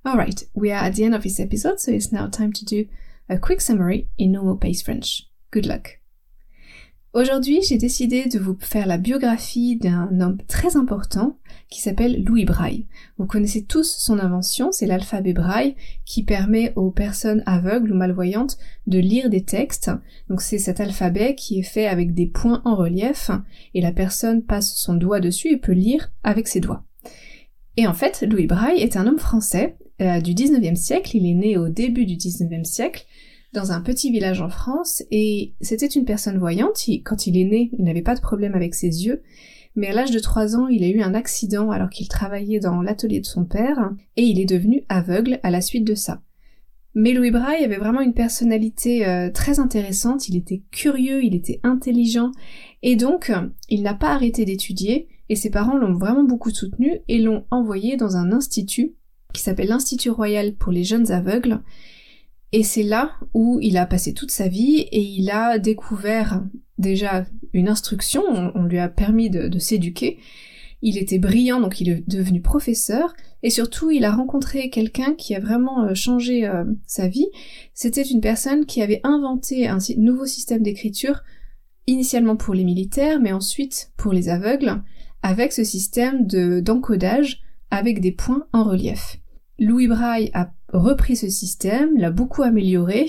Alright, 0.05 0.49
we 0.55 0.71
are 0.71 0.83
at 0.83 0.93
the 0.93 1.03
end 1.03 1.15
of 1.15 1.25
this 1.25 1.41
episode, 1.41 1.79
so 1.79 1.93
it's 1.93 2.11
now 2.11 2.27
time 2.27 2.55
to 2.55 2.65
do 2.65 2.89
a 3.29 3.39
quick 3.39 3.61
summary 3.61 4.09
in 4.19 4.33
normal 4.33 4.59
pace 4.59 4.83
French. 4.83 5.29
Good 5.53 5.67
luck! 5.67 6.01
Aujourd'hui, 7.15 7.61
j'ai 7.67 7.79
décidé 7.79 8.27
de 8.27 8.39
vous 8.39 8.57
faire 8.61 8.87
la 8.87 8.99
biographie 8.99 9.77
d'un 9.77 10.21
homme 10.21 10.37
très 10.47 10.77
important 10.77 11.39
qui 11.71 11.81
s'appelle 11.81 12.23
Louis 12.23 12.45
Braille. 12.45 12.87
Vous 13.17 13.27
connaissez 13.27 13.65
tous 13.65 13.97
son 13.99 14.19
invention, 14.19 14.73
c'est 14.73 14.87
l'alphabet 14.87 15.33
Braille 15.33 15.75
qui 16.05 16.23
permet 16.23 16.73
aux 16.77 16.91
personnes 16.91 17.43
aveugles 17.47 17.93
ou 17.93 17.97
malvoyantes 17.97 18.59
de 18.87 18.99
lire 18.99 19.31
des 19.31 19.43
textes. 19.43 19.91
Donc 20.29 20.43
c'est 20.43 20.59
cet 20.59 20.81
alphabet 20.81 21.35
qui 21.35 21.59
est 21.59 21.65
fait 21.65 21.87
avec 21.87 22.13
des 22.13 22.27
points 22.27 22.61
en 22.67 22.77
relief 22.77 23.31
et 23.73 23.81
la 23.81 23.93
personne 23.93 24.43
passe 24.43 24.77
son 24.77 24.95
doigt 24.95 25.21
dessus 25.21 25.49
et 25.49 25.57
peut 25.57 25.73
lire 25.73 26.13
avec 26.23 26.47
ses 26.47 26.61
doigts. 26.61 26.85
Et 27.79 27.87
en 27.87 27.95
fait, 27.95 28.23
Louis 28.29 28.47
Braille 28.47 28.83
est 28.83 28.97
un 28.97 29.07
homme 29.07 29.19
français 29.19 29.79
euh, 30.01 30.21
du 30.21 30.35
19e 30.35 30.77
siècle, 30.77 31.17
il 31.17 31.27
est 31.27 31.35
né 31.35 31.57
au 31.57 31.69
début 31.69 32.07
du 32.07 32.15
19e 32.15 32.65
siècle 32.65 33.07
dans 33.53 33.73
un 33.73 33.81
petit 33.81 34.11
village 34.11 34.41
en 34.41 34.51
France 34.51 35.03
et 35.11 35.55
c'était 35.61 35.87
une 35.87 36.05
personne 36.05 36.39
voyante. 36.39 36.85
quand 37.05 37.27
il 37.27 37.37
est 37.39 37.45
né, 37.45 37.71
il 37.79 37.85
n'avait 37.85 38.03
pas 38.03 38.15
de 38.15 38.21
problème 38.21 38.55
avec 38.55 38.75
ses 38.75 39.07
yeux, 39.07 39.23
mais 39.75 39.89
à 39.89 39.93
l'âge 39.93 40.11
de 40.11 40.19
3 40.19 40.57
ans, 40.57 40.67
il 40.69 40.85
a 40.85 40.89
eu 40.89 41.01
un 41.03 41.15
accident 41.15 41.71
alors 41.71 41.91
qu'il 41.91 42.09
travaillait 42.09 42.61
dans 42.61 42.83
l'atelier 42.83 43.21
de 43.21 43.27
son 43.27 43.45
père 43.45 43.91
et 44.17 44.23
il 44.23 44.41
est 44.41 44.45
devenu 44.45 44.85
aveugle 44.89 45.41
à 45.43 45.51
la 45.51 45.61
suite 45.61 45.85
de 45.85 45.95
ça. 45.95 46.23
Mais 46.95 47.13
Louis 47.13 47.31
Braille 47.31 47.65
avait 47.65 47.77
vraiment 47.77 48.01
une 48.01 48.15
personnalité 48.15 49.07
euh, 49.07 49.31
très 49.31 49.61
intéressante, 49.61 50.29
il 50.29 50.37
était 50.37 50.63
curieux, 50.73 51.23
il 51.23 51.35
était 51.35 51.61
intelligent 51.63 52.33
et 52.83 52.97
donc 52.97 53.33
il 53.69 53.83
n'a 53.83 53.95
pas 53.95 54.11
arrêté 54.11 54.45
d'étudier 54.45 55.07
et 55.29 55.37
ses 55.37 55.51
parents 55.51 55.77
l'ont 55.77 55.95
vraiment 55.95 56.25
beaucoup 56.25 56.51
soutenu 56.51 57.01
et 57.07 57.19
l'ont 57.19 57.45
envoyé 57.51 57.97
dans 57.97 58.17
un 58.17 58.33
institut 58.33 58.95
qui 59.33 59.43
s'appelle 59.43 59.69
l'Institut 59.69 60.11
Royal 60.11 60.55
pour 60.55 60.73
les 60.73 60.85
jeunes 60.85 61.13
aveugles 61.13 61.61
et 62.53 62.63
c'est 62.63 62.83
là 62.83 63.13
où 63.35 63.59
il 63.61 63.77
a 63.77 63.87
passé 63.87 64.15
toute 64.15 64.31
sa 64.31 64.49
vie 64.49 64.79
et 64.91 65.01
il 65.01 65.31
a 65.31 65.59
découvert 65.59 66.43
déjà 66.79 67.27
une 67.53 67.69
instruction, 67.69 68.23
on, 68.55 68.63
lui 68.65 68.79
a 68.79 68.89
permis 68.89 69.31
de, 69.31 69.59
s'éduquer. 69.59 70.19
Il 70.81 70.97
était 70.97 71.19
brillant, 71.19 71.61
donc 71.61 71.81
il 71.81 71.89
est 71.89 72.09
devenu 72.09 72.41
professeur, 72.41 73.13
et 73.43 73.51
surtout 73.51 73.91
il 73.91 74.05
a 74.05 74.13
rencontré 74.13 74.71
quelqu'un 74.71 75.15
qui 75.15 75.35
a 75.35 75.41
vraiment 75.41 75.83
euh, 75.83 75.95
changé 75.95 76.47
euh, 76.47 76.65
sa 76.87 77.09
vie. 77.09 77.27
C'était 77.75 78.03
une 78.03 78.21
personne 78.21 78.65
qui 78.65 78.81
avait 78.81 79.01
inventé 79.03 79.67
un 79.67 79.79
nouveau 79.97 80.25
système 80.25 80.63
d'écriture, 80.63 81.25
initialement 81.89 82.37
pour 82.37 82.55
les 82.55 82.63
militaires, 82.63 83.19
mais 83.19 83.33
ensuite 83.33 83.91
pour 83.97 84.13
les 84.13 84.29
aveugles, 84.29 84.81
avec 85.23 85.53
ce 85.53 85.65
système 85.65 86.27
d'encodage 86.27 87.43
avec 87.71 88.01
des 88.01 88.13
points 88.13 88.47
en 88.53 88.63
relief. 88.63 89.19
Louis 89.59 89.89
Braille 89.89 90.31
a 90.33 90.53
repris 90.73 91.17
ce 91.17 91.29
système, 91.29 91.97
l'a 91.97 92.11
beaucoup 92.11 92.43
amélioré, 92.43 93.09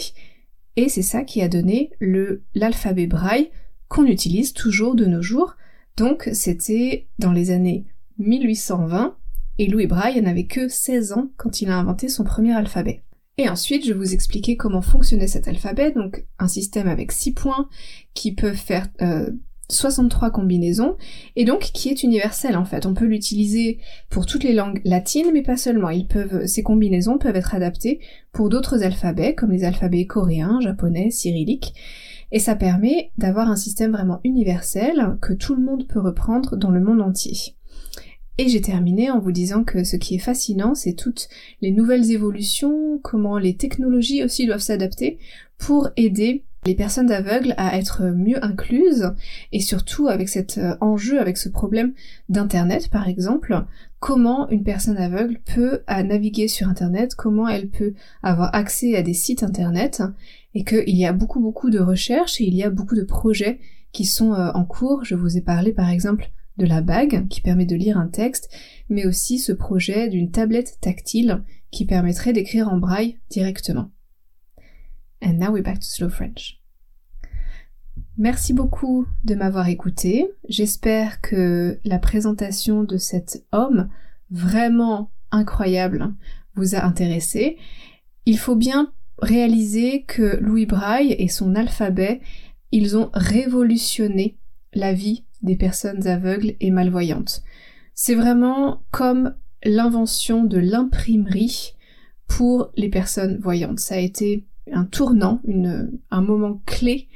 et 0.76 0.90
c'est 0.90 1.02
ça 1.02 1.24
qui 1.24 1.42
a 1.42 1.48
donné 1.48 1.92
le 2.00 2.44
l'alphabet 2.56 3.08
Braille 3.08 3.50
qu'on 3.88 4.06
utilise 4.06 4.54
toujours 4.54 4.96
de 4.96 5.06
nos 5.06 5.22
jours. 5.22 5.56
Donc 5.98 6.30
c'était 6.34 7.08
dans 7.18 7.34
les 7.34 7.52
années 7.52 7.86
1820, 8.20 9.18
et 9.58 9.68
Louis 9.68 9.88
Braille 9.88 10.22
n'avait 10.22 10.46
que 10.46 10.70
16 10.70 11.12
ans 11.14 11.32
quand 11.38 11.62
il 11.62 11.70
a 11.70 11.78
inventé 11.78 12.08
son 12.08 12.24
premier 12.24 12.54
alphabet. 12.54 13.04
Et 13.38 13.48
ensuite, 13.48 13.86
je 13.86 13.94
vous 13.94 14.14
expliquer 14.14 14.58
comment 14.58 14.82
fonctionnait 14.82 15.28
cet 15.28 15.48
alphabet, 15.48 15.92
donc 15.92 16.26
un 16.40 16.50
système 16.50 16.88
avec 16.88 17.12
6 17.12 17.34
points 17.34 17.70
qui 18.14 18.34
peuvent 18.34 18.54
faire 18.54 18.88
euh, 19.02 19.30
63 19.70 20.32
combinaisons, 20.32 20.98
et 21.36 21.46
donc 21.46 21.72
qui 21.74 21.90
est 21.90 22.04
universel 22.04 22.58
en 22.58 22.66
fait. 22.66 22.86
On 22.86 22.94
peut 22.94 23.06
l'utiliser 23.06 23.80
pour 24.10 24.26
toutes 24.26 24.44
les 24.44 24.54
langues 24.54 24.82
latines, 24.84 25.32
mais 25.34 25.44
pas 25.44 25.58
seulement. 25.58 25.90
Ils 25.90 26.08
peuvent, 26.08 26.46
ces 26.46 26.64
combinaisons 26.64 27.18
peuvent 27.18 27.36
être 27.36 27.56
adaptées 27.56 28.00
pour 28.32 28.50
d'autres 28.50 28.84
alphabets, 28.84 29.36
comme 29.36 29.52
les 29.52 29.64
alphabets 29.64 30.06
coréens, 30.06 30.60
japonais, 30.62 31.12
cyrilliques, 31.12 31.74
et 32.32 32.40
ça 32.40 32.56
permet 32.56 33.12
d'avoir 33.18 33.50
un 33.50 33.56
système 33.56 33.92
vraiment 33.92 34.20
universel 34.24 35.18
que 35.22 35.34
tout 35.34 35.56
le 35.56 35.64
monde 35.64 35.88
peut 35.88 36.00
reprendre 36.00 36.58
dans 36.58 36.72
le 36.72 36.82
monde 36.82 37.02
entier. 37.02 37.56
Et 38.38 38.48
j'ai 38.48 38.62
terminé 38.62 39.12
en 39.12 39.20
vous 39.20 39.34
disant 39.34 39.66
que 39.66 39.84
ce 39.84 39.98
qui 39.98 40.16
est 40.16 40.20
fascinant, 40.20 40.74
c'est 40.74 40.94
toutes 40.94 41.28
les 41.62 41.72
nouvelles 41.72 42.12
évolutions, 42.12 42.98
comment 43.04 43.38
les 43.38 43.58
technologies 43.58 44.24
aussi 44.24 44.46
doivent 44.46 44.62
s'adapter 44.62 45.20
pour 45.58 45.90
aider 45.98 46.46
les 46.66 46.76
personnes 46.76 47.12
aveugles 47.12 47.54
à 47.58 47.78
être 47.78 48.04
mieux 48.04 48.44
incluses 48.44 49.12
et 49.52 49.60
surtout 49.60 50.08
avec 50.08 50.30
cet 50.30 50.58
euh, 50.58 50.76
enjeu, 50.82 51.20
avec 51.20 51.38
ce 51.38 51.50
problème 51.50 51.94
d'internet 52.28 52.90
par 52.90 53.08
exemple, 53.08 53.64
comment 54.00 54.50
une 54.50 54.64
personne 54.64 54.98
aveugle 54.98 55.40
peut 55.54 55.82
naviguer 55.88 56.48
sur 56.48 56.68
internet, 56.68 57.16
comment 57.16 57.48
elle 57.48 57.70
peut 57.70 57.94
avoir 58.24 58.54
accès 58.54 58.96
à 58.96 59.02
des 59.02 59.14
sites 59.14 59.44
internet 59.44 60.04
et 60.54 60.64
qu'il 60.64 60.96
y 60.96 61.06
a 61.06 61.14
beaucoup 61.14 61.40
beaucoup 61.40 61.70
de 61.70 61.80
recherches 61.80 62.42
et 62.42 62.46
il 62.46 62.56
y 62.56 62.64
a 62.64 62.70
beaucoup 62.70 62.96
de 62.96 63.04
projets 63.04 63.60
qui 63.92 64.06
sont 64.06 64.34
euh, 64.34 64.52
en 64.54 64.66
cours. 64.66 65.04
Je 65.04 65.16
vous 65.16 65.38
ai 65.38 65.42
parlé 65.42 65.74
par 65.74 65.90
exemple 65.90 66.32
de 66.58 66.66
la 66.66 66.82
bague 66.82 67.28
qui 67.30 67.42
permet 67.42 67.66
de 67.66 67.76
lire 67.76 67.98
un 67.98 68.08
texte, 68.08 68.50
mais 68.90 69.06
aussi 69.06 69.40
ce 69.40 69.54
projet 69.54 70.10
d'une 70.10 70.30
tablette 70.30 70.78
tactile 70.82 71.44
qui 71.72 71.86
permettrait 71.86 72.34
d'écrire 72.34 72.68
en 72.68 72.78
braille 72.78 73.18
directement. 73.30 73.90
And 75.22 75.34
now 75.34 75.52
we're 75.52 75.64
back 75.64 75.80
to 75.80 75.86
slow 75.86 76.10
French. 76.10 76.60
Merci 78.18 78.54
beaucoup 78.54 79.06
de 79.24 79.36
m'avoir 79.36 79.70
écouté. 79.70 80.30
J'espère 80.48 81.22
que 81.22 81.80
la 81.84 82.00
présentation 82.00 82.84
de 82.84 82.98
cet 82.98 83.46
homme 83.52 83.90
vraiment 84.30 85.12
incroyable 85.32 86.14
vous 86.56 86.76
a 86.76 86.84
intéressé. 86.84 87.58
Il 88.26 88.38
faut 88.38 88.56
bien 88.56 88.92
réaliser 89.22 90.04
que 90.04 90.38
Louis 90.42 90.66
Braille 90.66 91.16
et 91.18 91.28
son 91.28 91.56
alphabet, 91.56 92.22
ils 92.72 92.98
ont 92.98 93.10
révolutionné 93.14 94.38
la 94.74 94.94
vie 94.94 95.26
des 95.42 95.56
personnes 95.56 96.08
aveugles 96.08 96.56
et 96.60 96.72
malvoyantes. 96.72 97.44
C'est 97.94 98.16
vraiment 98.16 98.84
comme 98.92 99.36
l'invention 99.64 100.44
de 100.44 100.58
l'imprimerie 100.58 101.74
pour 102.28 102.72
les 102.76 102.90
personnes 102.90 103.38
voyantes. 103.40 103.80
Ça 103.80 103.96
a 103.96 104.00
été 104.00 104.46
un 104.72 104.86
tournant, 104.86 105.42
un 106.12 106.22
moment 106.22 106.62
clé 106.66 107.08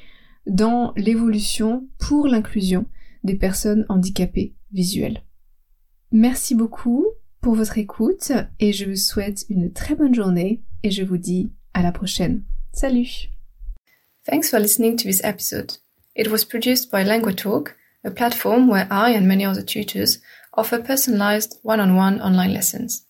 dans 0.46 0.94
l'évolution 0.96 1.88
pour 2.00 2.28
l'inclusion 2.28 2.86
des 3.24 3.36
personnes 3.36 3.86
handicapées 3.90 4.56
visuelles. 4.72 5.24
Merci 6.12 6.56
beaucoup 6.56 7.06
pour 7.42 7.56
votre 7.56 7.78
écoute 7.78 8.32
et 8.60 8.74
je 8.74 8.86
vous 8.86 8.96
souhaite 8.96 9.46
une 9.50 9.72
très 9.72 9.96
bonne 9.96 10.14
journée 10.14 10.62
et 10.84 10.92
je 10.92 11.04
vous 11.04 11.18
dis 11.18 11.52
à 11.74 11.82
la 11.82 11.92
prochaine. 11.92 12.44
Salut! 12.74 13.30
Thanks 14.26 14.50
for 14.50 14.60
listening 14.60 14.96
to 14.98 15.04
this 15.04 15.22
episode. 15.24 15.74
It 16.16 16.30
was 16.30 16.46
produced 16.46 16.92
by 16.92 17.04
LanguaTalk 17.04 17.74
a 18.04 18.12
platform 18.12 18.68
where 18.68 18.88
I 18.92 19.12
and 19.12 19.28
many 19.28 19.46
other 19.46 19.62
tutors 19.62 20.20
offer 20.54 20.80
personalized 20.80 21.60
one-on-one 21.64 22.22
online 22.22 22.54
lessons. 22.54 23.06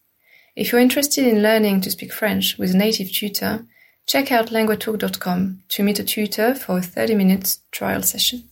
If 0.56 0.72
you're 0.72 0.82
interested 0.82 1.26
in 1.26 1.42
learning 1.42 1.82
to 1.82 1.92
speak 1.92 2.14
French 2.14 2.58
with 2.60 2.74
a 2.74 2.78
native 2.78 3.12
tutor, 3.12 3.66
check 4.06 4.32
out 4.32 4.48
languatalk.com 4.48 5.64
to 5.70 5.84
meet 5.84 6.00
a 6.00 6.04
tutor 6.04 6.56
for 6.56 6.78
a 6.78 6.82
30 6.82 7.16
minute 7.16 7.58
trial 7.72 8.02
session. 8.02 8.44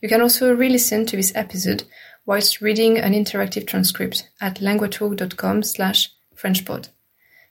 You 0.00 0.08
can 0.08 0.20
also 0.20 0.54
re-listen 0.54 1.06
to 1.06 1.16
this 1.16 1.32
episode 1.34 1.84
whilst 2.24 2.60
reading 2.60 2.98
an 2.98 3.12
interactive 3.12 3.66
transcript 3.66 4.28
at 4.40 4.56
languatalk.com 4.56 5.62
slash 5.62 6.10
frenchpod. 6.36 6.88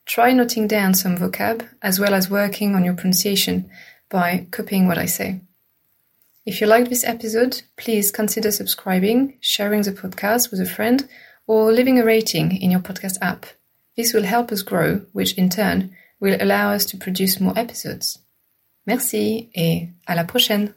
Try 0.06 0.32
noting 0.32 0.68
down 0.68 0.94
some 0.94 1.18
vocab 1.18 1.68
as 1.82 2.00
well 2.00 2.14
as 2.14 2.30
working 2.30 2.76
on 2.76 2.86
your 2.86 2.94
pronunciation 2.94 3.70
by 4.10 4.48
copying 4.52 4.88
what 4.88 4.98
I 4.98 5.06
say. 5.06 5.42
If 6.46 6.62
you 6.62 6.68
liked 6.68 6.90
this 6.90 7.04
episode, 7.04 7.62
please 7.76 8.10
consider 8.10 8.52
subscribing, 8.52 9.38
sharing 9.42 9.82
the 9.82 9.92
podcast 9.92 10.50
with 10.50 10.62
a 10.62 10.66
friend, 10.66 11.10
or 11.46 11.74
leaving 11.74 12.00
a 12.00 12.06
rating 12.06 12.56
in 12.56 12.72
your 12.72 12.80
podcast 12.80 13.18
app. 13.22 13.46
This 13.98 14.14
will 14.14 14.24
help 14.24 14.54
us 14.54 14.62
grow, 14.62 15.02
which 15.12 15.34
in 15.34 15.50
turn 15.50 15.94
will 16.20 16.38
allow 16.40 16.74
us 16.74 16.86
to 16.88 16.98
produce 16.98 17.40
more 17.40 17.58
episodes. 17.58 18.20
Merci 18.86 19.50
et 19.54 19.90
à 20.06 20.16
la 20.16 20.24
prochaine! 20.24 20.74